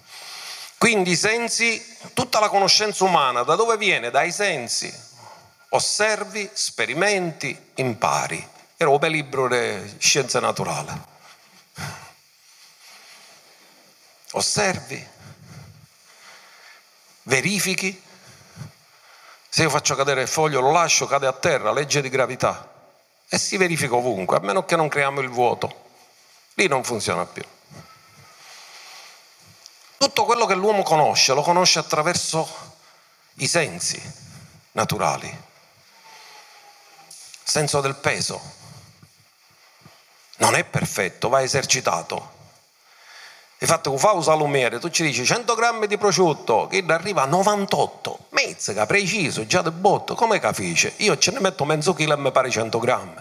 [0.77, 4.11] Quindi i sensi, tutta la conoscenza umana, da dove viene?
[4.11, 4.93] Dai sensi.
[5.69, 8.47] Osservi, sperimenti, impari.
[8.77, 11.15] Era un bel libro di scienza naturale.
[14.31, 15.07] Osservi,
[17.23, 18.03] verifichi.
[19.49, 22.71] Se io faccio cadere il foglio, lo lascio, cade a terra, legge di gravità.
[23.27, 25.85] E si verifica ovunque, a meno che non creiamo il vuoto.
[26.53, 27.43] Lì non funziona più.
[29.97, 32.47] Tutto quello che l'uomo conosce lo conosce attraverso
[33.35, 34.01] i sensi
[34.73, 35.45] naturali.
[37.43, 38.39] Senso del peso.
[40.37, 42.35] Non è perfetto, va esercitato.
[43.59, 48.27] Infatti, fa un salumiere, tu ci dici 100 grammi di prosciutto, che arriva a 98,
[48.29, 50.93] mezza, preciso, già di botto, come capisce?
[50.97, 53.15] Io ce ne metto mezzo chilo e mi pare 100 grammi.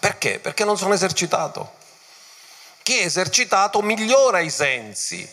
[0.00, 0.40] Perché?
[0.40, 1.74] Perché non sono esercitato.
[2.82, 5.28] Chi è esercitato migliora i sensi,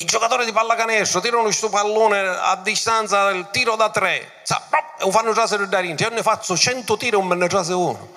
[0.00, 4.66] i giocatori di pallacanestro tirano questo pallone a distanza del tiro da tre, sa,
[4.98, 6.04] e lo fanno trasere da rinci.
[6.04, 8.12] Io ne faccio 100 tiri e non me ne trase uno.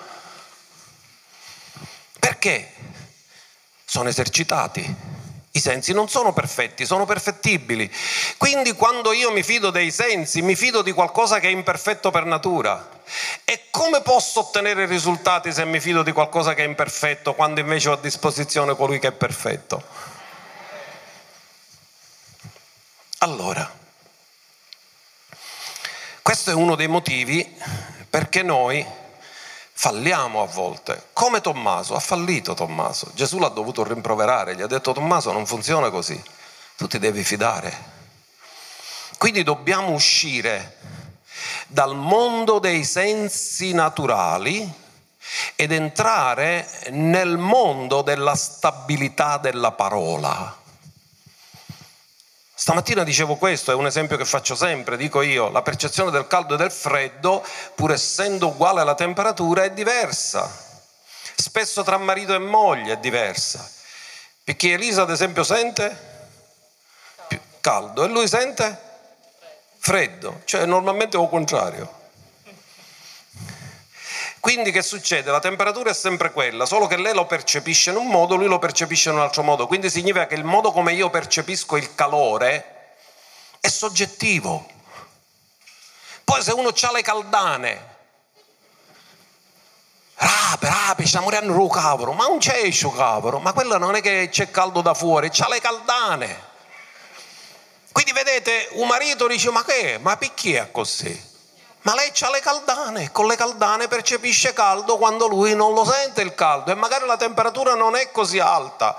[2.18, 2.72] Perché?
[3.84, 5.12] Sono esercitati.
[5.50, 7.92] I sensi non sono perfetti, sono perfettibili.
[8.38, 12.24] Quindi quando io mi fido dei sensi, mi fido di qualcosa che è imperfetto per
[12.24, 12.88] natura.
[13.44, 17.90] E come posso ottenere risultati se mi fido di qualcosa che è imperfetto quando invece
[17.90, 20.13] ho a disposizione colui che è perfetto?
[23.24, 23.66] Allora,
[26.20, 27.56] questo è uno dei motivi
[28.10, 28.84] perché noi
[29.72, 33.12] falliamo a volte, come Tommaso, ha fallito Tommaso.
[33.14, 36.22] Gesù l'ha dovuto rimproverare, gli ha detto Tommaso non funziona così,
[36.76, 37.74] tu ti devi fidare.
[39.16, 40.76] Quindi dobbiamo uscire
[41.66, 44.70] dal mondo dei sensi naturali
[45.56, 50.60] ed entrare nel mondo della stabilità della parola.
[52.64, 56.54] Stamattina dicevo questo, è un esempio che faccio sempre, dico io, la percezione del caldo
[56.54, 60.50] e del freddo, pur essendo uguale alla temperatura, è diversa.
[61.36, 63.70] Spesso tra marito e moglie è diversa.
[64.42, 65.94] Perché Elisa, ad esempio, sente
[67.60, 68.80] caldo e lui sente
[69.76, 72.03] freddo, cioè normalmente è il contrario.
[74.44, 75.30] Quindi che succede?
[75.30, 78.58] La temperatura è sempre quella, solo che lei lo percepisce in un modo, lui lo
[78.58, 79.66] percepisce in un altro modo.
[79.66, 82.96] Quindi significa che il modo come io percepisco il calore
[83.58, 84.68] è soggettivo.
[86.24, 87.96] Poi se uno ha le caldane,
[90.16, 94.50] rape, rape, stiamo morendo cavolo, ma c'è il cavolo, ma quello non è che c'è
[94.50, 96.42] caldo da fuori, c'ha le caldane.
[97.92, 99.96] Quindi vedete, un marito dice, ma che?
[100.02, 101.32] Ma perché è così?
[101.84, 106.22] Ma lei ha le caldane, con le caldane percepisce caldo quando lui non lo sente
[106.22, 108.96] il caldo e magari la temperatura non è così alta.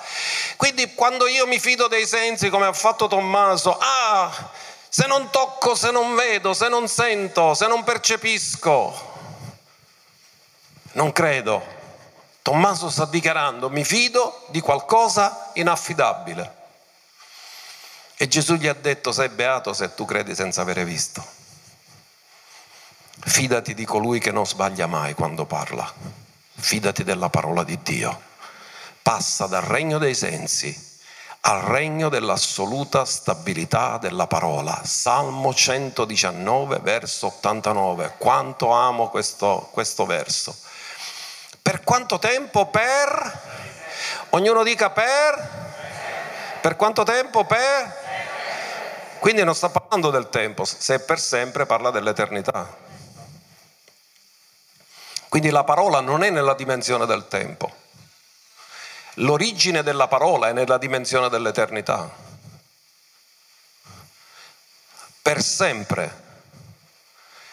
[0.56, 4.32] Quindi quando io mi fido dei sensi come ha fatto Tommaso, ah,
[4.88, 9.14] se non tocco, se non vedo, se non sento, se non percepisco,
[10.92, 11.66] non credo.
[12.44, 16.56] Tommaso sta dichiarando, mi fido di qualcosa inaffidabile.
[18.16, 21.35] E Gesù gli ha detto, sei beato se tu credi senza avere visto.
[23.36, 25.92] Fidati di colui che non sbaglia mai quando parla.
[26.56, 28.22] Fidati della parola di Dio.
[29.02, 30.94] Passa dal regno dei sensi
[31.42, 34.80] al regno dell'assoluta stabilità della parola.
[34.86, 38.14] Salmo 119, verso 89.
[38.18, 40.56] Quanto amo questo, questo verso.
[41.62, 42.68] Per quanto tempo?
[42.68, 43.42] Per?
[44.30, 46.60] Ognuno dica per?
[46.62, 47.44] Per quanto tempo?
[47.44, 48.04] Per?
[49.20, 52.85] Quindi non sta parlando del tempo, se è per sempre parla dell'eternità.
[55.36, 57.70] Quindi la parola non è nella dimensione del tempo.
[59.16, 62.10] L'origine della parola è nella dimensione dell'eternità.
[65.22, 66.24] Per sempre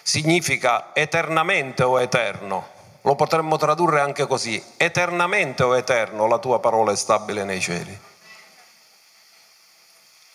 [0.00, 2.68] significa eternamente o eterno.
[3.00, 4.64] Lo potremmo tradurre anche così.
[4.76, 8.00] Eternamente o eterno la tua parola è stabile nei cieli.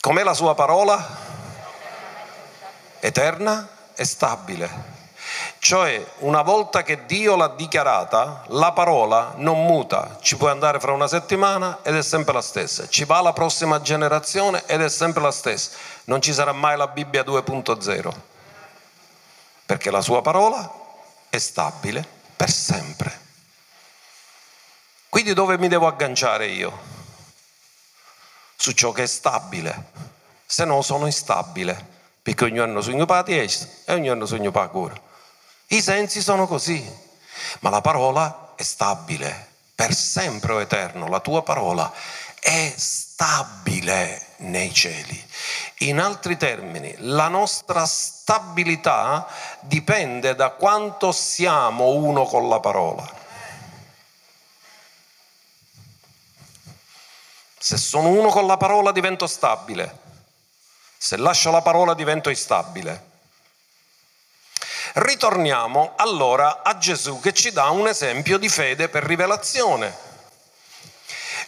[0.01, 1.17] Com'è la sua parola?
[2.99, 4.96] Eterna e stabile.
[5.67, 10.93] Cioè, una volta che Dio l'ha dichiarata, la parola non muta, ci può andare fra
[10.93, 15.21] una settimana ed è sempre la stessa, ci va la prossima generazione ed è sempre
[15.21, 15.71] la stessa,
[16.05, 18.13] non ci sarà mai la Bibbia 2.0,
[19.65, 20.71] perché la sua parola
[21.27, 23.19] è stabile per sempre.
[25.09, 26.79] Quindi dove mi devo agganciare io?
[28.55, 29.91] Su ciò che è stabile,
[30.45, 31.87] se no sono instabile,
[32.21, 35.06] perché ha il suo patio e ognuno ha il suo paura.
[35.69, 36.81] I sensi sono così,
[37.59, 41.09] ma la parola è stabile, per sempre o eterno.
[41.09, 41.91] La tua parola
[42.39, 45.25] è stabile nei cieli.
[45.79, 49.27] In altri termini, la nostra stabilità
[49.59, 53.25] dipende da quanto siamo uno con la parola.
[57.59, 59.99] Se sono uno con la parola divento stabile,
[60.97, 63.15] se lascio la parola divento instabile.
[64.99, 69.95] Ritorniamo allora a Gesù che ci dà un esempio di fede per rivelazione.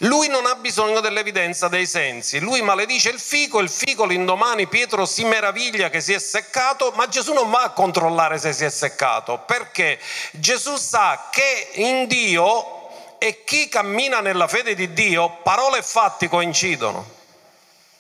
[0.04, 5.04] Lui non ha bisogno dell'evidenza dei sensi, lui maledice il fico, il fico l'indomani Pietro
[5.08, 8.70] si meraviglia che si è seccato, ma Gesù non va a controllare se si è
[8.70, 10.00] seccato, perché
[10.34, 16.28] Gesù sa che in Dio e chi cammina nella fede di Dio, parole e fatti
[16.28, 17.04] coincidono.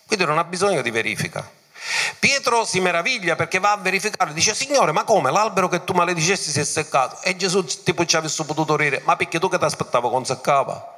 [0.06, 1.58] Quindi non ha bisogno di verifica.
[2.20, 6.52] Pietro si meraviglia perché va a verificare, dice Signore ma come l'albero che tu maledicesti
[6.52, 7.22] si è seccato?
[7.22, 10.98] E Gesù tipo ci avesse potuto dire, ma perché tu che ti aspettavo conseccava?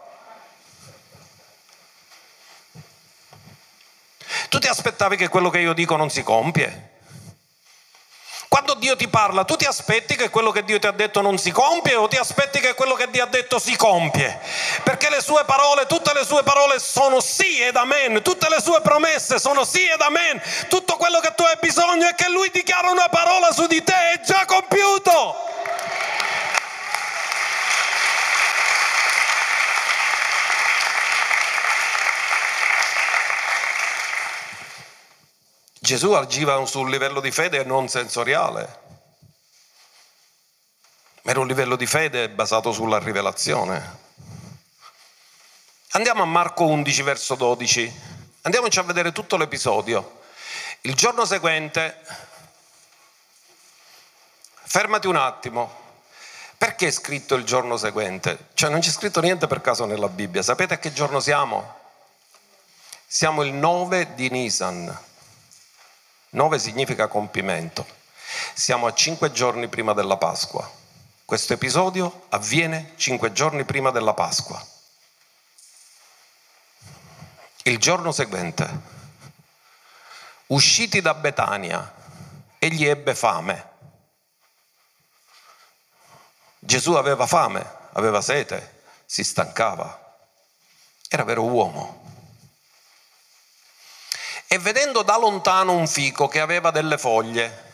[4.49, 6.90] Tu ti aspettavi che quello che io dico non si compie?
[8.51, 11.37] Quando Dio ti parla, tu ti aspetti che quello che Dio ti ha detto non
[11.37, 14.41] si compie o ti aspetti che quello che Dio ha detto si compie?
[14.83, 18.81] Perché le sue parole, tutte le sue parole sono sì ed amen, tutte le sue
[18.81, 20.41] promesse sono sì ed amen.
[20.67, 24.11] Tutto quello che tu hai bisogno è che lui dichiara una parola su di te,
[24.15, 25.60] è già compiuto.
[35.83, 38.79] Gesù agiva su un livello di fede non sensoriale,
[41.23, 43.97] ma era un livello di fede basato sulla rivelazione.
[45.93, 47.99] Andiamo a Marco 11, verso 12.
[48.43, 50.21] Andiamoci a vedere tutto l'episodio.
[50.81, 51.99] Il giorno seguente,
[54.61, 55.95] fermati un attimo,
[56.59, 58.49] perché è scritto il giorno seguente?
[58.53, 60.43] Cioè non c'è scritto niente per caso nella Bibbia.
[60.43, 61.79] Sapete a che giorno siamo?
[63.07, 65.09] Siamo il 9 di Nisan.
[66.31, 67.85] 9 significa compimento.
[68.53, 70.69] Siamo a 5 giorni prima della Pasqua.
[71.23, 74.61] Questo episodio avviene 5 giorni prima della Pasqua.
[77.63, 78.67] Il giorno seguente,
[80.47, 81.93] usciti da Betania,
[82.57, 83.69] egli ebbe fame
[86.63, 90.15] Gesù aveva fame, aveva sete, si stancava,
[91.09, 92.00] era vero uomo.
[94.53, 97.73] E vedendo da lontano un fico che aveva delle foglie,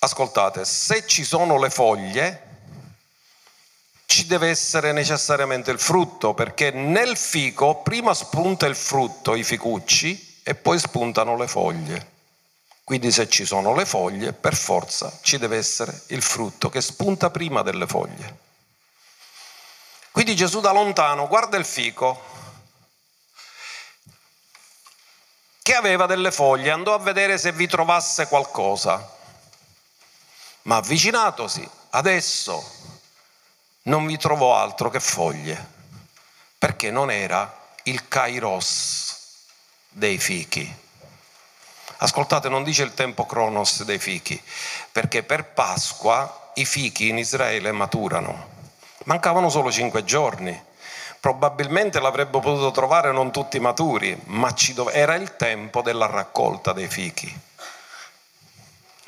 [0.00, 2.48] ascoltate, se ci sono le foglie,
[4.04, 10.40] ci deve essere necessariamente il frutto, perché nel fico prima spunta il frutto, i ficucci,
[10.42, 12.10] e poi spuntano le foglie.
[12.84, 17.30] Quindi se ci sono le foglie, per forza ci deve essere il frutto che spunta
[17.30, 18.40] prima delle foglie.
[20.10, 22.31] Quindi Gesù da lontano guarda il fico
[25.62, 29.10] che aveva delle foglie, andò a vedere se vi trovasse qualcosa,
[30.62, 32.64] ma avvicinatosi, adesso
[33.82, 35.70] non vi trovò altro che foglie,
[36.58, 39.16] perché non era il kairos
[39.88, 40.80] dei fichi.
[41.98, 44.40] Ascoltate, non dice il tempo cronos dei fichi,
[44.90, 48.50] perché per Pasqua i fichi in Israele maturano.
[49.04, 50.70] Mancavano solo cinque giorni.
[51.22, 54.92] Probabilmente l'avrebbe potuto trovare non tutti maturi, ma dove...
[54.92, 57.32] era il tempo della raccolta dei fichi.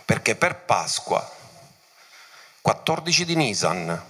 [0.04, 1.28] Perché per Pasqua,
[2.60, 4.04] 14 di Nisan,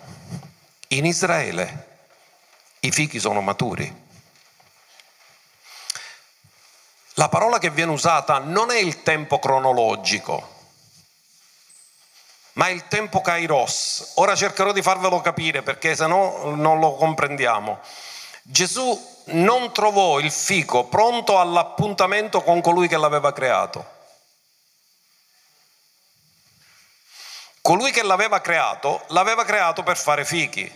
[0.88, 1.88] in Israele
[2.80, 4.02] i fichi sono maturi.
[7.14, 10.53] La parola che viene usata non è il tempo cronologico,
[12.54, 14.12] ma il tempo kairos.
[14.14, 17.78] Ora cercherò di farvelo capire perché se no non lo comprendiamo.
[18.42, 23.92] Gesù non trovò il fico pronto all'appuntamento con colui che l'aveva creato.
[27.62, 30.70] Colui che l'aveva creato, l'aveva creato per fare fichi,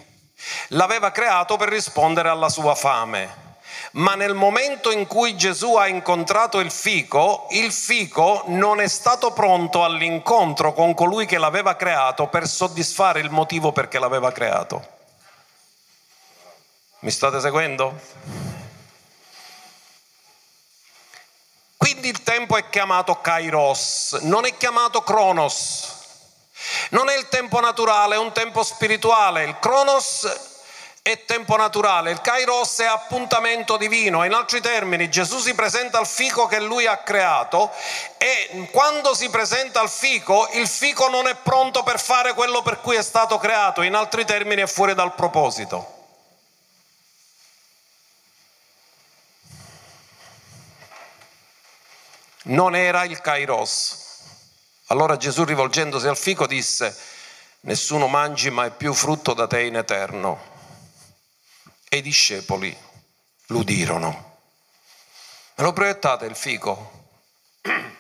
[0.68, 3.47] l'aveva creato per rispondere alla sua fame
[3.92, 9.32] ma nel momento in cui Gesù ha incontrato il fico, il fico non è stato
[9.32, 14.96] pronto all'incontro con colui che l'aveva creato per soddisfare il motivo perché l'aveva creato.
[17.00, 17.98] Mi state seguendo?
[21.76, 25.96] Quindi il tempo è chiamato kairos, non è chiamato cronos.
[26.90, 29.44] Non è il tempo naturale, è un tempo spirituale.
[29.44, 30.47] Il cronos
[31.02, 34.24] è tempo naturale, il kairos è appuntamento divino.
[34.24, 37.70] In altri termini, Gesù si presenta al fico che lui ha creato
[38.18, 42.80] e quando si presenta al fico, il fico non è pronto per fare quello per
[42.80, 45.96] cui è stato creato, in altri termini è fuori dal proposito.
[52.44, 54.06] Non era il kairos.
[54.86, 56.96] Allora Gesù rivolgendosi al fico disse,
[57.60, 60.56] nessuno mangi mai più frutto da te in eterno
[61.88, 62.76] e i discepoli
[63.46, 64.36] l'udirono.
[65.54, 67.06] Me lo proiettate il fico?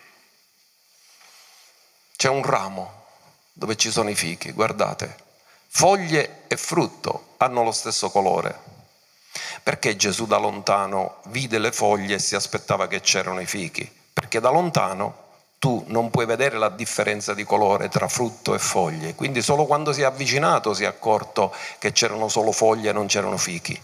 [2.16, 3.06] C'è un ramo
[3.52, 5.26] dove ci sono i fichi, guardate.
[5.66, 8.76] Foglie e frutto hanno lo stesso colore.
[9.62, 13.90] Perché Gesù da lontano vide le foglie e si aspettava che c'erano i fichi?
[14.12, 15.27] Perché da lontano
[15.58, 19.92] tu non puoi vedere la differenza di colore tra frutto e foglie, quindi solo quando
[19.92, 23.80] si è avvicinato si è accorto che c'erano solo foglie e non c'erano fichi.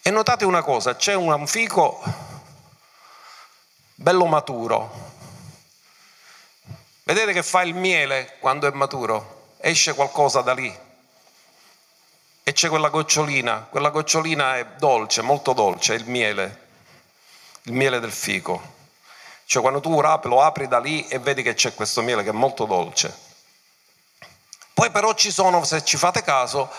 [0.00, 2.02] E notate una cosa, c'è un fico
[3.94, 5.06] bello maturo.
[7.02, 9.54] Vedete che fa il miele quando è maturo?
[9.58, 10.74] Esce qualcosa da lì.
[12.42, 16.66] E c'è quella gocciolina, quella gocciolina è dolce, molto dolce, è il miele,
[17.64, 18.76] il miele del fico.
[19.48, 22.32] Cioè quando tu lo apri da lì e vedi che c'è questo miele che è
[22.32, 23.16] molto dolce.
[24.74, 26.70] Poi però ci sono, se ci fate caso,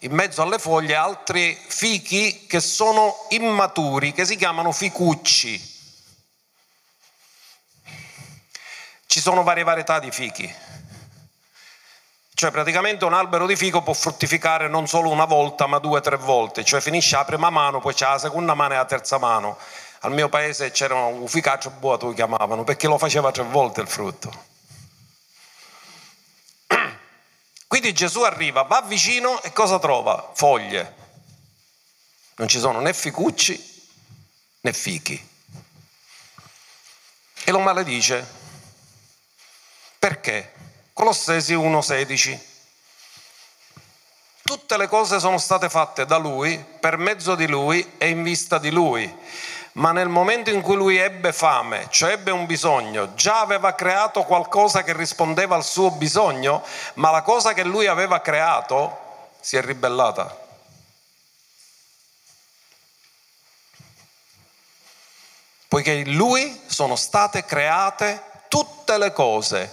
[0.00, 5.74] in mezzo alle foglie altri fichi che sono immaturi, che si chiamano ficucci.
[9.06, 10.52] Ci sono varie varietà di fichi.
[12.34, 16.02] Cioè praticamente un albero di fico può fruttificare non solo una volta ma due o
[16.02, 19.16] tre volte, cioè finisce la prima mano, poi c'è la seconda mano e la terza
[19.18, 19.56] mano.
[20.06, 23.88] Al mio paese c'era un ficaccio buoto, lo chiamavano, perché lo faceva tre volte il
[23.88, 24.44] frutto.
[27.66, 30.30] Quindi Gesù arriva, va vicino e cosa trova?
[30.32, 30.94] Foglie.
[32.36, 33.88] Non ci sono né ficucci
[34.60, 35.28] né fichi.
[37.42, 38.24] E lo maledice.
[39.98, 40.52] Perché?
[40.92, 42.38] Colossesi 1,16.
[44.44, 48.58] Tutte le cose sono state fatte da Lui, per mezzo di Lui e in vista
[48.58, 49.12] di Lui.
[49.76, 54.22] Ma nel momento in cui lui ebbe fame, cioè ebbe un bisogno, già aveva creato
[54.24, 56.62] qualcosa che rispondeva al suo bisogno,
[56.94, 60.44] ma la cosa che lui aveva creato si è ribellata.
[65.68, 69.72] Poiché in lui sono state create tutte le cose,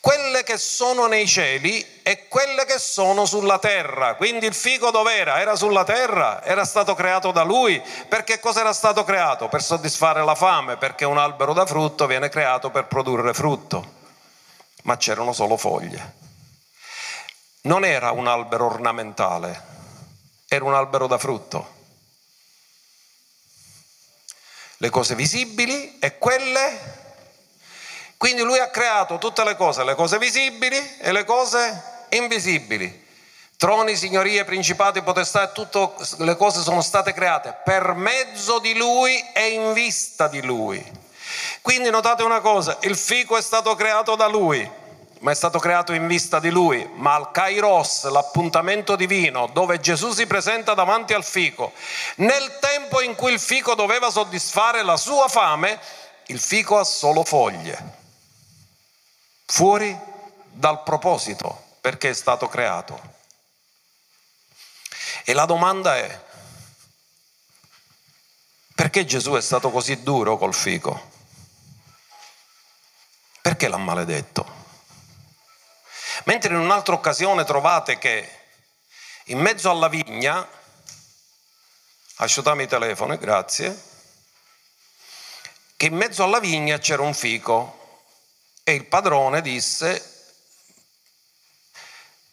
[0.00, 4.16] quelle che sono nei cieli e quelle che sono sulla terra.
[4.16, 5.40] Quindi il fico dov'era?
[5.40, 7.82] Era sulla terra, era stato creato da lui.
[8.08, 9.48] Perché cosa era stato creato?
[9.48, 14.02] Per soddisfare la fame, perché un albero da frutto viene creato per produrre frutto.
[14.82, 16.22] Ma c'erano solo foglie.
[17.62, 19.62] Non era un albero ornamentale,
[20.46, 21.72] era un albero da frutto.
[24.76, 27.03] Le cose visibili e quelle
[28.24, 33.04] quindi lui ha creato tutte le cose, le cose visibili e le cose invisibili.
[33.58, 39.48] Troni, signorie, principati, potestà, tutte le cose sono state create per mezzo di lui e
[39.48, 40.82] in vista di lui.
[41.60, 44.66] Quindi notate una cosa, il fico è stato creato da lui,
[45.18, 50.12] ma è stato creato in vista di lui, ma al Kairos, l'appuntamento divino, dove Gesù
[50.12, 51.72] si presenta davanti al fico,
[52.16, 55.78] nel tempo in cui il fico doveva soddisfare la sua fame,
[56.28, 58.00] il fico ha solo foglie
[59.46, 59.98] fuori
[60.50, 63.12] dal proposito perché è stato creato.
[65.24, 66.22] E la domanda è,
[68.74, 71.12] perché Gesù è stato così duro col fico?
[73.42, 74.62] Perché l'ha maledetto?
[76.24, 78.40] Mentre in un'altra occasione trovate che
[79.24, 80.46] in mezzo alla vigna,
[82.16, 83.82] asciutami i telefoni, grazie,
[85.76, 87.83] che in mezzo alla vigna c'era un fico
[88.64, 90.02] e il padrone disse,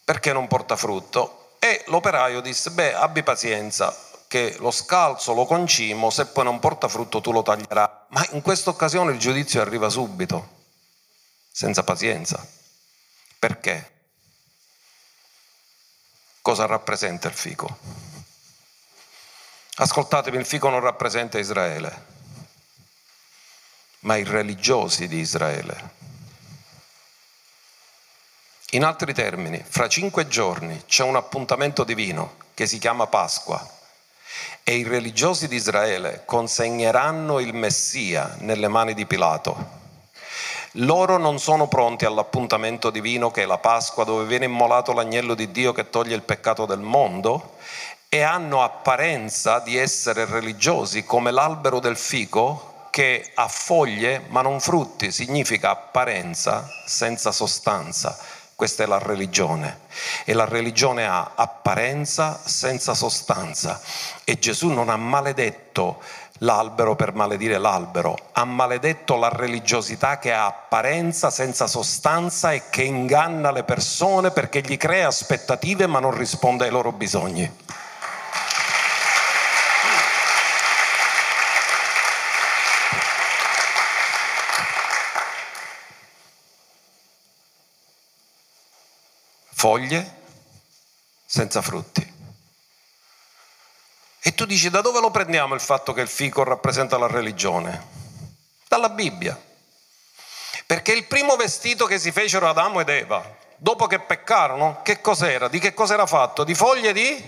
[0.05, 1.55] perché non porta frutto?
[1.59, 3.95] E l'operaio disse, beh, abbi pazienza,
[4.27, 7.89] che lo scalzo lo concimo, se poi non porta frutto tu lo taglierai.
[8.07, 10.63] Ma in questa occasione il giudizio arriva subito,
[11.51, 12.43] senza pazienza.
[13.37, 13.91] Perché?
[16.41, 17.77] Cosa rappresenta il fico?
[19.75, 22.05] Ascoltatemi, il fico non rappresenta Israele,
[23.99, 25.99] ma i religiosi di Israele.
[28.73, 33.61] In altri termini, fra cinque giorni c'è un appuntamento divino che si chiama Pasqua
[34.63, 39.79] e i religiosi di Israele consegneranno il Messia nelle mani di Pilato.
[40.75, 45.51] Loro non sono pronti all'appuntamento divino che è la Pasqua dove viene immolato l'agnello di
[45.51, 47.57] Dio che toglie il peccato del mondo
[48.07, 54.61] e hanno apparenza di essere religiosi come l'albero del fico che ha foglie ma non
[54.61, 59.79] frutti, significa apparenza senza sostanza questa è la religione.
[60.23, 63.81] E la religione ha apparenza senza sostanza.
[64.23, 65.99] E Gesù non ha maledetto
[66.41, 72.83] l'albero per maledire l'albero, ha maledetto la religiosità che ha apparenza senza sostanza e che
[72.83, 77.51] inganna le persone perché gli crea aspettative ma non risponde ai loro bisogni.
[89.61, 90.15] Foglie
[91.23, 92.01] senza frutti.
[94.19, 97.87] E tu dici da dove lo prendiamo il fatto che il fico rappresenta la religione?
[98.67, 99.39] Dalla Bibbia.
[100.65, 105.47] Perché il primo vestito che si fecero Adamo ed Eva, dopo che peccarono, che cos'era?
[105.47, 106.43] Di che cos'era fatto?
[106.43, 107.23] Di foglie di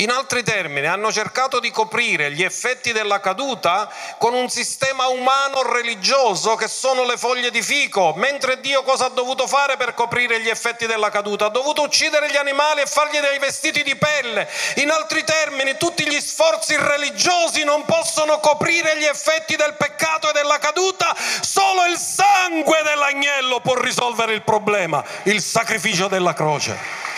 [0.00, 5.62] in altri termini, hanno cercato di coprire gli effetti della caduta con un sistema umano
[5.62, 10.40] religioso che sono le foglie di fico, mentre Dio cosa ha dovuto fare per coprire
[10.40, 11.46] gli effetti della caduta?
[11.46, 14.48] Ha dovuto uccidere gli animali e fargli dei vestiti di pelle.
[14.76, 20.32] In altri termini, tutti gli sforzi religiosi non possono coprire gli effetti del peccato e
[20.32, 27.09] della caduta, solo il sangue dell'agnello può risolvere il problema, il sacrificio della croce.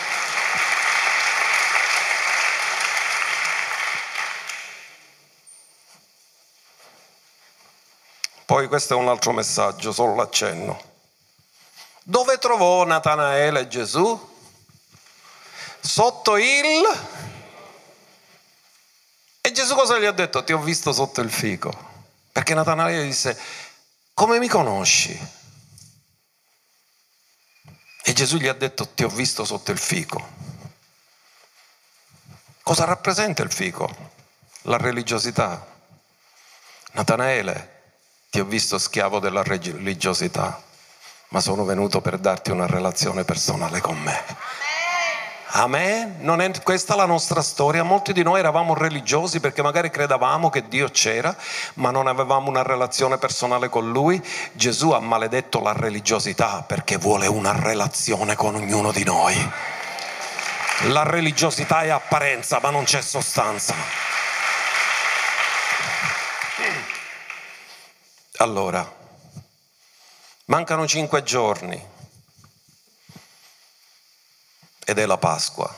[8.53, 10.79] Poi questo è un altro messaggio, solo l'accenno.
[12.03, 14.35] Dove trovò Natanaele Gesù?
[15.79, 16.83] Sotto il...
[19.41, 20.43] E Gesù cosa gli ha detto?
[20.43, 21.73] Ti ho visto sotto il fico.
[22.31, 23.35] Perché Natanaele disse,
[24.13, 25.19] come mi conosci?
[28.03, 30.29] E Gesù gli ha detto, ti ho visto sotto il fico.
[32.61, 34.11] Cosa rappresenta il fico?
[34.65, 35.65] La religiosità.
[36.91, 37.72] Natanaele,
[38.33, 40.59] ti ho visto schiavo della religiosità,
[41.27, 44.23] ma sono venuto per darti una relazione personale con me.
[45.49, 46.15] Amen.
[46.21, 47.83] Non è questa la nostra storia.
[47.83, 51.37] Molti di noi eravamo religiosi perché magari credevamo che Dio c'era,
[51.75, 54.19] ma non avevamo una relazione personale con Lui.
[54.53, 59.51] Gesù ha maledetto la religiosità perché vuole una relazione con ognuno di noi.
[60.87, 64.12] La religiosità è apparenza, ma non c'è sostanza.
[68.43, 68.85] Allora,
[70.47, 71.81] mancano cinque giorni
[74.83, 75.73] ed è la Pasqua.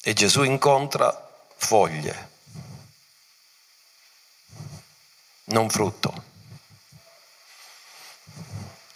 [0.00, 2.30] E Gesù incontra foglie,
[5.44, 6.24] non frutto.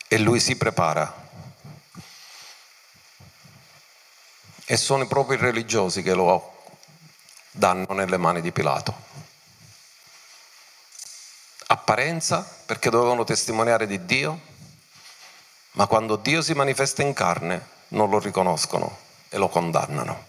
[0.09, 1.29] E lui si prepara.
[4.65, 6.65] E sono proprio i religiosi che lo
[7.51, 9.06] danno nelle mani di Pilato.
[11.69, 14.41] Apparenza perché dovevano testimoniare di Dio,
[15.73, 18.99] ma quando Dio si manifesta in carne non lo riconoscono
[19.29, 20.27] e lo condannano.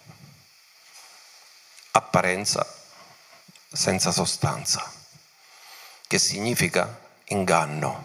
[1.92, 2.66] Apparenza
[3.72, 4.92] senza sostanza,
[6.08, 8.04] che significa inganno,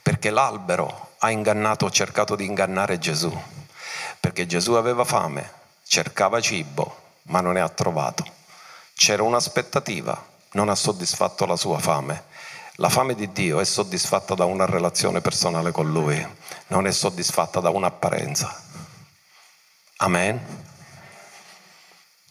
[0.00, 3.38] perché l'albero ha ingannato, cercato di ingannare Gesù,
[4.18, 5.52] perché Gesù aveva fame,
[5.86, 8.24] cercava cibo, ma non ne ha trovato.
[8.94, 12.34] C'era un'aspettativa, non ha soddisfatto la sua fame
[12.76, 16.26] la fame di Dio è soddisfatta da una relazione personale con Lui,
[16.68, 18.62] non è soddisfatta da un'apparenza.
[19.98, 20.64] Amen.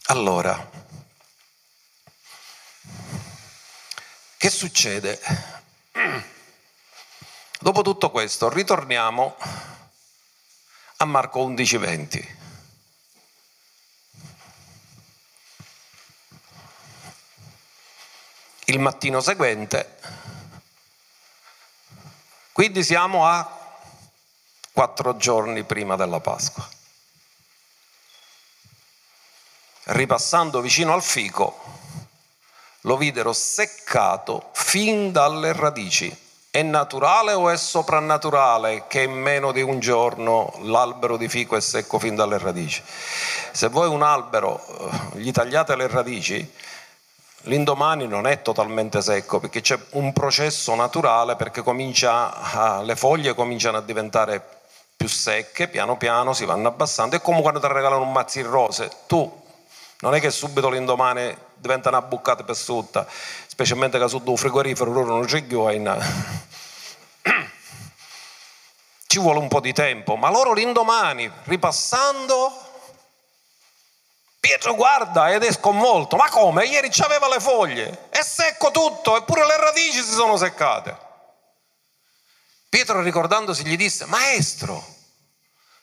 [0.07, 0.69] Allora,
[4.37, 5.19] che succede?
[7.59, 9.35] Dopo tutto questo, ritorniamo
[10.97, 12.43] a Marco 11:20.
[18.65, 19.97] Il mattino seguente
[22.55, 23.45] quindi siamo a
[24.71, 26.65] quattro giorni prima della Pasqua.
[29.83, 31.59] Ripassando vicino al fico,
[32.83, 36.17] lo videro seccato fin dalle radici.
[36.49, 41.59] È naturale o è soprannaturale che in meno di un giorno l'albero di fico è
[41.59, 42.81] secco fin dalle radici?
[43.51, 46.53] Se voi un albero eh, gli tagliate le radici,
[47.47, 51.61] L'indomani non è totalmente secco perché c'è un processo naturale perché
[52.05, 54.43] a, le foglie cominciano a diventare
[54.95, 57.15] più secche, piano piano si vanno abbassando.
[57.15, 58.89] È come quando ti regalano un mazzo in rose.
[59.05, 59.43] Tu
[59.99, 63.05] non è che subito l'indomani diventa una buccata per sotto,
[63.45, 65.63] specialmente che sotto un frigorifero loro non c'è più.
[69.07, 72.51] Ci vuole un po' di tempo, ma loro l'indomani, ripassando,
[74.45, 76.17] Pietro guarda ed è sconvolto.
[76.17, 76.65] Ma come?
[76.65, 80.95] Ieri c'aveva le foglie, è secco tutto, eppure le radici si sono seccate.
[82.69, 84.85] Pietro ricordandosi gli disse, maestro,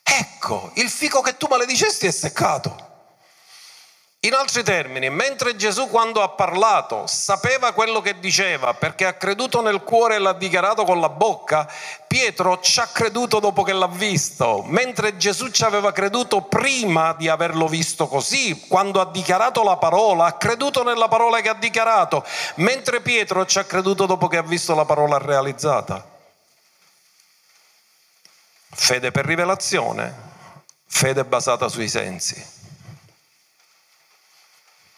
[0.01, 2.92] ecco, il fico che tu maledicesti è seccato.
[4.25, 9.61] In altri termini, mentre Gesù quando ha parlato sapeva quello che diceva perché ha creduto
[9.61, 11.69] nel cuore e l'ha dichiarato con la bocca,
[12.07, 17.29] Pietro ci ha creduto dopo che l'ha visto, mentre Gesù ci aveva creduto prima di
[17.29, 22.25] averlo visto così, quando ha dichiarato la parola, ha creduto nella parola che ha dichiarato,
[22.57, 26.09] mentre Pietro ci ha creduto dopo che ha visto la parola realizzata.
[28.71, 30.15] Fede per rivelazione,
[30.87, 32.52] fede basata sui sensi.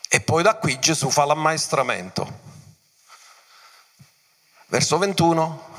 [0.09, 2.41] E poi da qui Gesù fa l'ammaestramento.
[4.67, 5.73] Verso 21.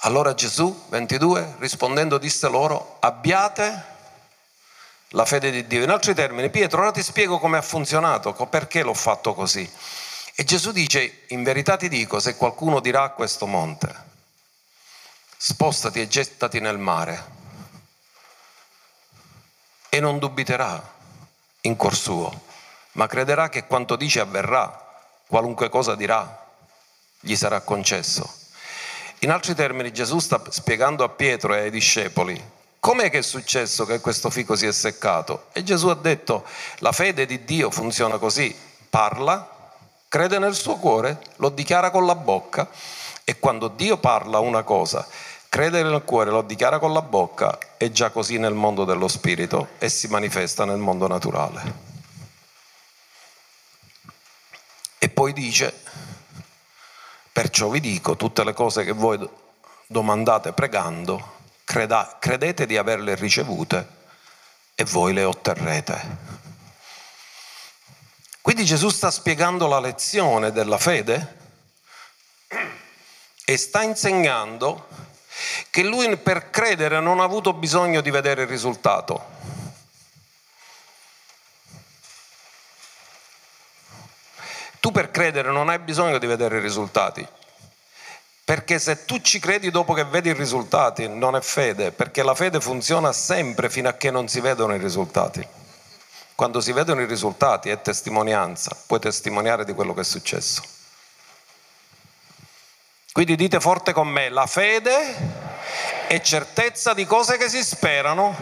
[0.00, 3.94] Allora Gesù, 22, rispondendo disse loro, abbiate
[5.10, 5.82] la fede di Dio.
[5.82, 9.70] In altri termini, Pietro, ora ti spiego come ha funzionato, perché l'ho fatto così.
[10.34, 14.04] E Gesù dice, in verità ti dico, se qualcuno dirà a questo monte,
[15.36, 17.34] spostati e gettati nel mare,
[19.88, 20.94] e non dubiterà
[21.66, 22.42] in cuor suo,
[22.92, 24.84] ma crederà che quanto dice avverrà,
[25.26, 26.44] qualunque cosa dirà,
[27.20, 28.28] gli sarà concesso.
[29.20, 32.54] In altri termini Gesù sta spiegando a Pietro e ai discepoli
[32.86, 35.46] com'è che è successo che questo fico si è seccato?
[35.52, 36.44] E Gesù ha detto
[36.78, 38.54] la fede di Dio funziona così,
[38.88, 39.72] parla,
[40.06, 42.68] crede nel suo cuore, lo dichiara con la bocca
[43.24, 45.04] E quando Dio parla una cosa,
[45.48, 49.70] crede nel cuore, lo dichiara con la bocca, è già così nel mondo dello spirito
[49.78, 51.94] e si manifesta nel mondo naturale.
[54.98, 55.72] E poi dice,
[57.32, 59.18] perciò vi dico, tutte le cose che voi
[59.86, 61.34] domandate pregando,
[61.64, 63.88] creda, credete di averle ricevute
[64.74, 66.34] e voi le otterrete.
[68.40, 71.36] Quindi Gesù sta spiegando la lezione della fede
[73.44, 74.86] e sta insegnando
[75.70, 79.34] che lui per credere non ha avuto bisogno di vedere il risultato.
[84.80, 87.26] Tu per credere non hai bisogno di vedere i risultati,
[88.44, 92.34] perché se tu ci credi dopo che vedi i risultati non è fede, perché la
[92.36, 95.44] fede funziona sempre fino a che non si vedono i risultati.
[96.36, 100.75] Quando si vedono i risultati è testimonianza, puoi testimoniare di quello che è successo.
[103.16, 105.16] Quindi dite forte con me, la fede
[106.06, 108.36] è certezza di cose che si sperano,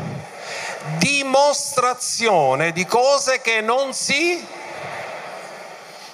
[0.98, 4.44] dimostrazione di cose che non si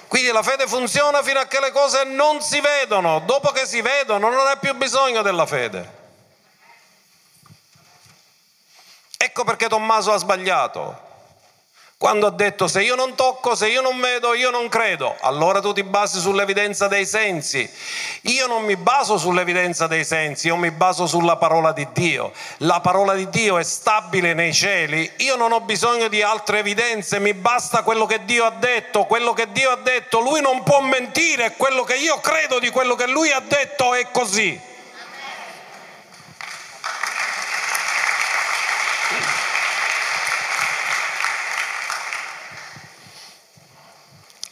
[0.07, 3.81] quindi la fede funziona fino a che le cose non si vedono, dopo che si
[3.81, 5.93] vedono non hai più bisogno della fede.
[9.17, 11.10] Ecco perché Tommaso ha sbagliato.
[12.01, 15.61] Quando ha detto se io non tocco, se io non vedo, io non credo, allora
[15.61, 17.71] tu ti basi sull'evidenza dei sensi.
[18.21, 22.31] Io non mi baso sull'evidenza dei sensi, io mi baso sulla parola di Dio.
[22.57, 27.19] La parola di Dio è stabile nei cieli, io non ho bisogno di altre evidenze,
[27.19, 30.81] mi basta quello che Dio ha detto, quello che Dio ha detto, lui non può
[30.81, 34.70] mentire, quello che io credo di quello che lui ha detto è così.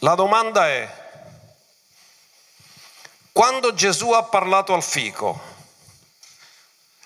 [0.02, 0.88] La domanda è,
[3.32, 5.38] quando Gesù ha parlato al fico,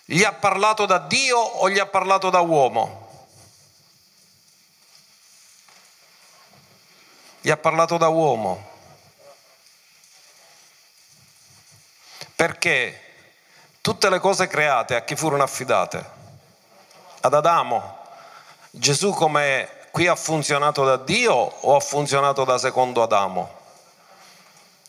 [0.05, 3.27] gli ha parlato da Dio o gli ha parlato da uomo?
[7.41, 8.71] Gli ha parlato da uomo.
[12.37, 13.01] Perché
[13.81, 16.11] tutte le cose create a chi furono affidate?
[17.23, 18.03] Ad Adamo.
[18.71, 23.49] Gesù come qui ha funzionato da Dio o ha funzionato da secondo Adamo?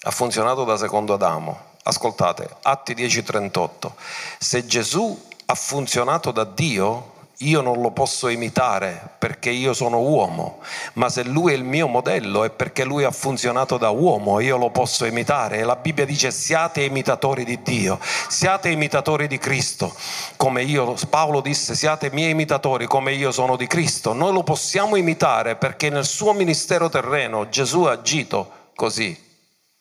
[0.01, 1.73] Ha funzionato da secondo Adamo.
[1.83, 3.91] Ascoltate, Atti 10:38.
[4.39, 10.61] Se Gesù ha funzionato da Dio, io non lo posso imitare perché io sono uomo,
[10.93, 14.57] ma se lui è il mio modello è perché lui ha funzionato da uomo, io
[14.57, 15.57] lo posso imitare.
[15.57, 19.93] E la Bibbia dice siate imitatori di Dio, siate imitatori di Cristo,
[20.37, 24.13] come io, Paolo disse siate miei imitatori come io sono di Cristo.
[24.13, 29.17] Noi lo possiamo imitare perché nel suo ministero terreno Gesù ha agito così,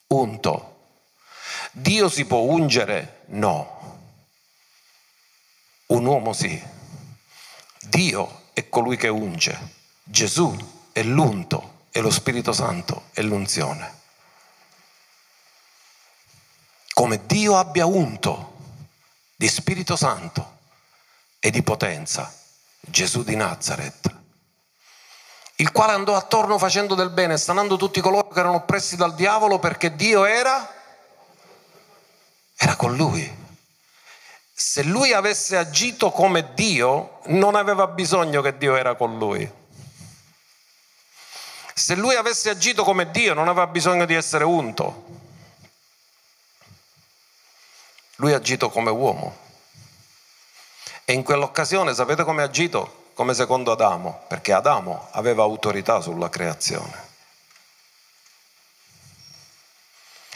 [0.08, 0.72] unto.
[1.70, 3.20] Dio si può ungere?
[3.26, 3.82] No.
[5.86, 6.60] Un uomo sì.
[7.86, 9.72] Dio è colui che unge,
[10.02, 10.56] Gesù
[10.92, 14.02] è l'unto e lo Spirito Santo è l'unzione.
[16.92, 18.56] Come Dio abbia unto
[19.36, 20.58] di Spirito Santo
[21.40, 22.32] e di potenza
[22.80, 24.14] Gesù di Nazareth,
[25.56, 29.58] il quale andò attorno facendo del bene, stanando tutti coloro che erano oppressi dal diavolo
[29.58, 30.72] perché Dio era,
[32.56, 33.42] era con lui
[34.56, 39.50] se lui avesse agito come Dio, non aveva bisogno che Dio era con lui.
[41.74, 45.06] Se lui avesse agito come Dio, non aveva bisogno di essere unto.
[48.16, 49.36] Lui ha agito come uomo.
[51.04, 53.10] E in quell'occasione sapete come ha agito?
[53.14, 57.10] Come secondo Adamo, perché Adamo aveva autorità sulla creazione.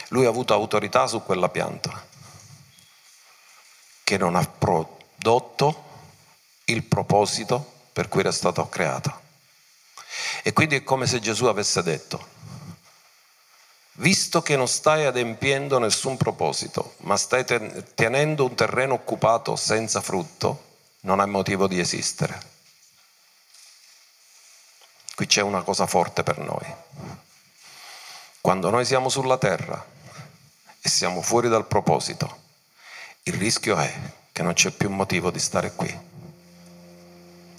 [0.09, 2.08] Lui ha avuto autorità su quella pianta
[4.09, 5.83] che non ha prodotto
[6.65, 9.21] il proposito per cui era stato creato.
[10.41, 12.27] E quindi è come se Gesù avesse detto,
[13.97, 17.45] visto che non stai adempiendo nessun proposito, ma stai
[17.93, 20.63] tenendo un terreno occupato senza frutto,
[21.01, 22.41] non hai motivo di esistere.
[25.13, 26.65] Qui c'è una cosa forte per noi.
[28.41, 29.85] Quando noi siamo sulla terra
[30.81, 32.47] e siamo fuori dal proposito,
[33.23, 33.93] il rischio è
[34.31, 36.07] che non c'è più motivo di stare qui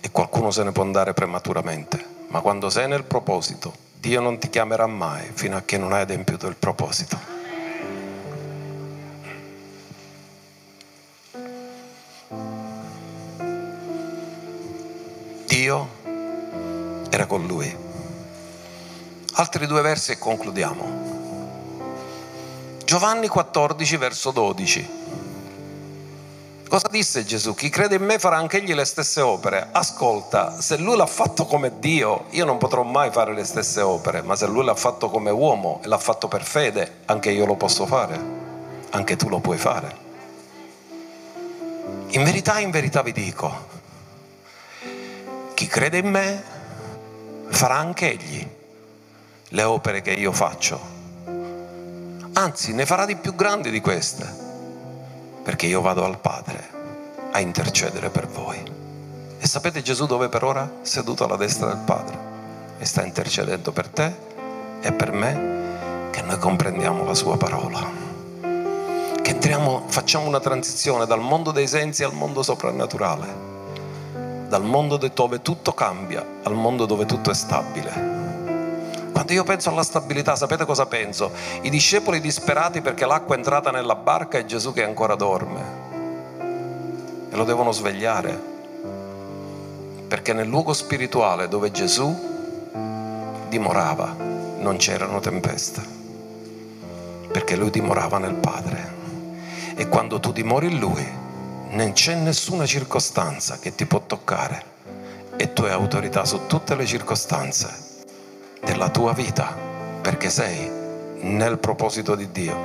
[0.00, 4.48] e qualcuno se ne può andare prematuramente, ma quando sei nel proposito, Dio non ti
[4.48, 7.18] chiamerà mai fino a che non hai adempiuto il proposito.
[15.46, 15.88] Dio
[17.10, 17.76] era con lui.
[19.32, 21.08] Altri due versi e concludiamo.
[22.84, 24.99] Giovanni 14 verso 12.
[26.70, 27.52] Cosa disse Gesù?
[27.52, 29.70] Chi crede in me farà anch'egli le stesse opere.
[29.72, 34.22] Ascolta, se lui l'ha fatto come Dio, io non potrò mai fare le stesse opere,
[34.22, 37.56] ma se lui l'ha fatto come uomo e l'ha fatto per fede, anche io lo
[37.56, 38.16] posso fare,
[38.90, 39.96] anche tu lo puoi fare.
[42.10, 43.66] In verità, in verità vi dico,
[45.54, 46.44] chi crede in me
[47.48, 48.48] farà anch'egli
[49.48, 50.80] le opere che io faccio.
[52.34, 54.49] Anzi, ne farà di più grandi di queste
[55.42, 56.68] perché io vado al Padre
[57.32, 58.62] a intercedere per voi.
[59.38, 60.70] E sapete Gesù dove per ora?
[60.82, 62.18] Seduto alla destra del Padre
[62.78, 64.12] e sta intercedendo per te
[64.80, 67.80] e per me che noi comprendiamo la sua parola.
[69.22, 73.26] Che entriamo, facciamo una transizione dal mondo dei sensi al mondo soprannaturale,
[74.48, 78.19] dal mondo dove tutto cambia al mondo dove tutto è stabile
[79.20, 81.30] quando io penso alla stabilità, sapete cosa penso?
[81.60, 85.62] I discepoli disperati perché l'acqua è entrata nella barca e Gesù che ancora dorme.
[87.28, 88.40] E lo devono svegliare.
[90.08, 92.18] Perché nel luogo spirituale dove Gesù
[93.50, 94.16] dimorava
[94.58, 95.82] non c'erano tempeste.
[97.30, 98.94] Perché lui dimorava nel Padre.
[99.74, 101.06] E quando tu dimori in lui
[101.72, 104.64] non c'è nessuna circostanza che ti può toccare
[105.36, 107.89] e tu hai autorità su tutte le circostanze
[108.62, 109.56] della tua vita,
[110.00, 110.70] perché sei
[111.22, 112.56] nel proposito di Dio.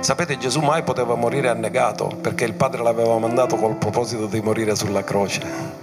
[0.00, 4.74] Sapete, Gesù mai poteva morire annegato perché il Padre l'aveva mandato col proposito di morire
[4.74, 5.80] sulla croce.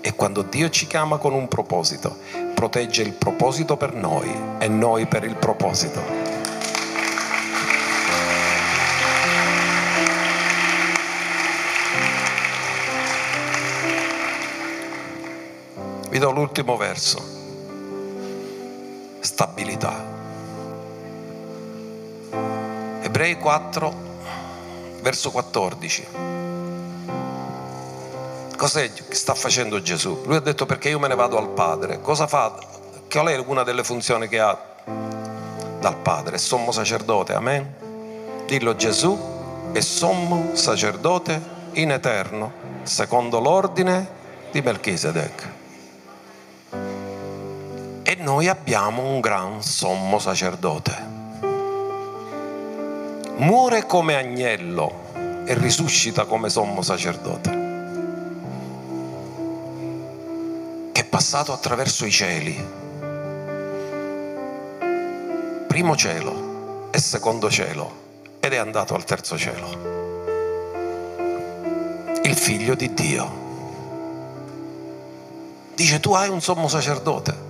[0.00, 2.16] E quando Dio ci chiama con un proposito,
[2.54, 6.00] protegge il proposito per noi e noi per il proposito.
[16.08, 17.35] Vi do l'ultimo verso
[19.36, 20.02] stabilità.
[23.02, 23.94] Ebrei 4,
[25.02, 26.06] verso 14.
[28.56, 30.22] Cos'è che sta facendo Gesù?
[30.24, 32.00] Lui ha detto perché io me ne vado al Padre.
[32.00, 32.58] Cosa fa?
[33.10, 34.58] Qual è una delle funzioni che ha
[35.80, 36.38] dal Padre?
[36.38, 37.74] Sommo sacerdote, amen?
[38.46, 41.38] Dillo Gesù è sommo sacerdote
[41.72, 42.52] in eterno,
[42.84, 44.08] secondo l'ordine
[44.50, 45.55] di Melchisedec
[48.18, 51.14] noi abbiamo un gran sommo sacerdote.
[53.36, 57.64] Muore come agnello e risuscita come sommo sacerdote.
[60.92, 62.68] Che è passato attraverso i cieli.
[65.66, 68.04] Primo cielo e secondo cielo
[68.40, 69.94] ed è andato al terzo cielo.
[72.22, 73.44] Il figlio di Dio.
[75.74, 77.45] Dice tu hai un sommo sacerdote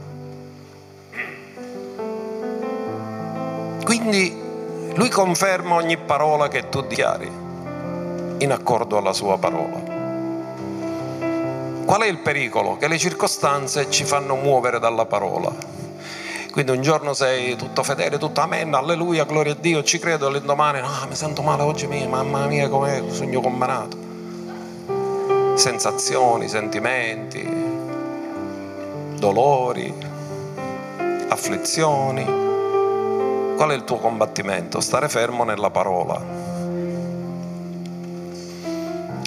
[4.07, 4.41] Quindi
[4.95, 7.29] lui conferma ogni parola che tu dichiari
[8.39, 9.83] in accordo alla sua parola.
[11.85, 12.77] Qual è il pericolo?
[12.77, 15.53] Che le circostanze ci fanno muovere dalla parola.
[16.53, 20.79] Quindi un giorno sei tutto fedele, tutto amen, alleluia, gloria a Dio, ci credo, l'indomani,
[20.79, 23.97] no, ah, mi sento male oggi, mia, mamma mia, come sogno combinato.
[25.57, 27.45] Sensazioni, sentimenti,
[29.19, 29.93] dolori,
[31.29, 32.46] afflizioni
[33.57, 34.83] Qual è il tuo combattimento?
[34.83, 36.23] Stare fermo nella parola.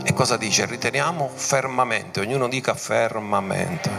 [0.04, 0.68] E cosa dice?
[0.68, 3.90] Riteniamo fermamente, ognuno dica fermamente.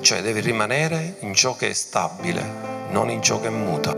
[0.00, 2.42] Cioè devi rimanere in ciò che è stabile,
[2.88, 3.94] non in ciò che muta.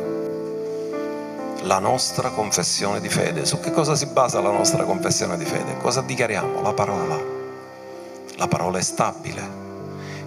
[1.63, 3.47] La nostra confessione di fede.
[3.47, 5.77] Su che cosa si basa la nostra confessione di fede?
[5.77, 6.63] Cosa dichiariamo?
[6.63, 7.17] La parola.
[8.39, 9.66] La parola è stabile.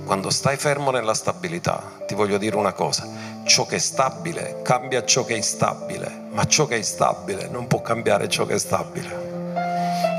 [0.09, 3.07] Quando stai fermo nella stabilità, ti voglio dire una cosa
[3.43, 7.67] ciò che è stabile cambia ciò che è instabile, ma ciò che è instabile non
[7.67, 9.28] può cambiare ciò che è stabile.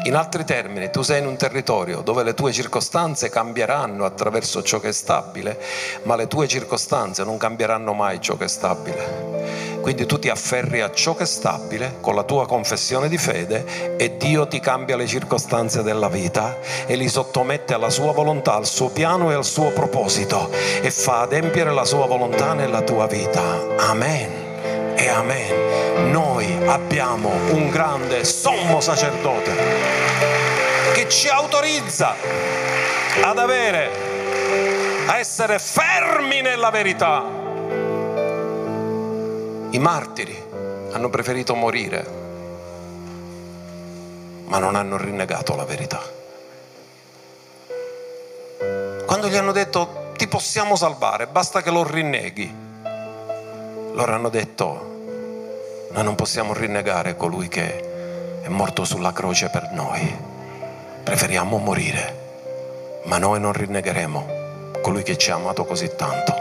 [0.05, 4.81] In altri termini, tu sei in un territorio dove le tue circostanze cambieranno attraverso ciò
[4.81, 5.61] che è stabile,
[6.05, 9.79] ma le tue circostanze non cambieranno mai ciò che è stabile.
[9.81, 13.97] Quindi tu ti afferri a ciò che è stabile con la tua confessione di fede
[13.97, 18.67] e Dio ti cambia le circostanze della vita e li sottomette alla sua volontà, al
[18.67, 23.43] suo piano e al suo proposito e fa adempiere la sua volontà nella tua vita.
[23.79, 26.11] Amen e amen.
[26.11, 29.53] Noi abbiamo un grande sommo sacerdote
[30.93, 32.15] che ci autorizza
[33.23, 33.91] ad avere,
[35.07, 37.25] a essere fermi nella verità
[39.71, 40.49] i martiri
[40.93, 42.05] hanno preferito morire,
[44.47, 46.03] ma non hanno rinnegato la verità.
[49.07, 52.53] Quando gli hanno detto ti possiamo salvare, basta che lo rinneghi,
[53.93, 55.00] loro hanno detto
[55.93, 60.17] Noi non possiamo rinnegare colui che è morto sulla croce per noi.
[61.03, 64.39] Preferiamo morire, ma noi non rinnegheremo
[64.83, 66.33] colui che ci ha amato così tanto.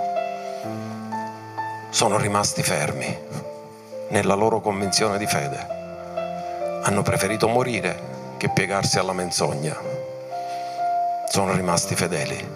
[1.90, 3.18] Sono rimasti fermi
[4.10, 5.66] nella loro convinzione di fede.
[6.84, 8.00] Hanno preferito morire
[8.38, 9.76] che piegarsi alla menzogna.
[11.28, 12.52] Sono rimasti fedeli.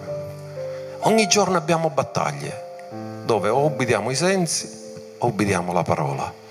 [1.00, 2.86] Ogni giorno abbiamo battaglie
[3.24, 6.42] dove o ubbidiamo i sensi o ubbidiamo la parola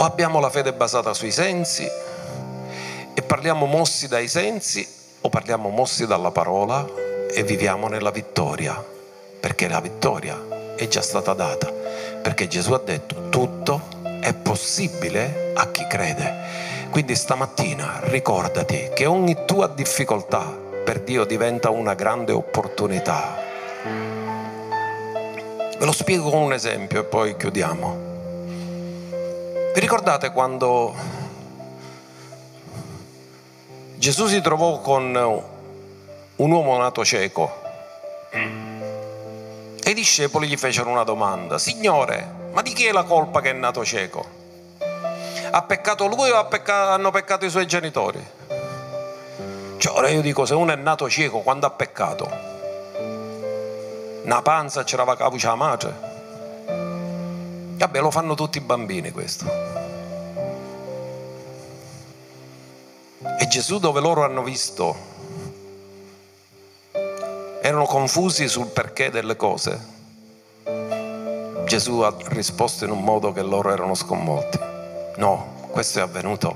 [0.00, 1.86] o abbiamo la fede basata sui sensi
[3.12, 4.86] e parliamo mossi dai sensi
[5.20, 6.86] o parliamo mossi dalla parola
[7.30, 8.82] e viviamo nella vittoria,
[9.38, 11.70] perché la vittoria è già stata data,
[12.22, 16.88] perché Gesù ha detto tutto è possibile a chi crede.
[16.88, 23.36] Quindi stamattina ricordati che ogni tua difficoltà per Dio diventa una grande opportunità.
[25.78, 28.09] Ve lo spiego con un esempio e poi chiudiamo.
[29.72, 30.92] Vi ricordate quando
[33.94, 35.14] Gesù si trovò con
[36.34, 37.62] un uomo nato cieco
[38.30, 43.50] e i discepoli gli fecero una domanda, Signore, ma di chi è la colpa che
[43.50, 44.24] è nato cieco?
[45.52, 48.24] Ha peccato lui o peccato, hanno peccato i suoi genitori?
[49.76, 52.28] Cioè, ora io dico, se uno è nato cieco, quando ha peccato?
[54.24, 56.09] Una panza c'era la capuccia la madre?
[57.80, 59.46] Vabbè, lo fanno tutti i bambini questo.
[63.38, 64.94] E Gesù dove loro hanno visto,
[67.62, 69.80] erano confusi sul perché delle cose.
[71.64, 74.58] Gesù ha risposto in un modo che loro erano sconvolti.
[75.16, 76.54] No, questo è avvenuto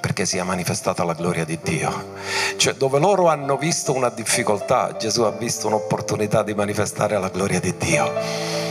[0.00, 2.14] perché sia manifestata la gloria di Dio.
[2.56, 7.58] Cioè dove loro hanno visto una difficoltà, Gesù ha visto un'opportunità di manifestare la gloria
[7.58, 8.61] di Dio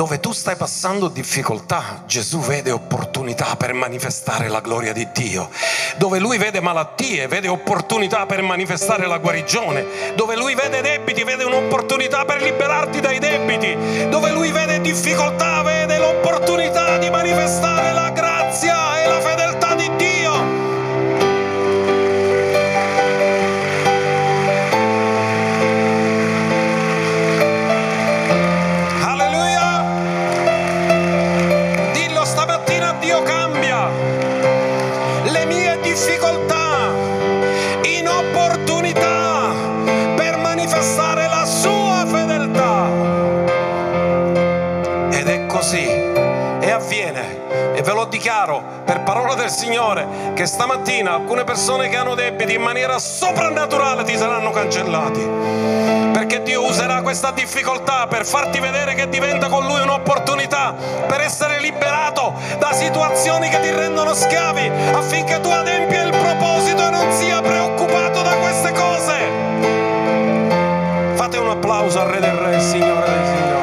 [0.00, 5.50] dove tu stai passando difficoltà, Gesù vede opportunità per manifestare la gloria di Dio.
[5.98, 10.14] Dove lui vede malattie, vede opportunità per manifestare la guarigione.
[10.14, 14.08] Dove lui vede debiti, vede un'opportunità per liberarti dai debiti.
[14.08, 18.89] Dove lui vede difficoltà, vede l'opportunità di manifestare la grazia
[49.30, 54.50] parola del Signore che stamattina alcune persone che hanno debiti in maniera soprannaturale ti saranno
[54.50, 55.20] cancellati.
[56.12, 60.74] Perché Dio userà questa difficoltà per farti vedere che diventa con Lui un'opportunità
[61.06, 66.90] per essere liberato da situazioni che ti rendono schiavi affinché tu adempia il proposito e
[66.90, 69.14] non sia preoccupato da queste cose.
[71.14, 73.59] Fate un applauso al Re del Re, Signore dei Signori.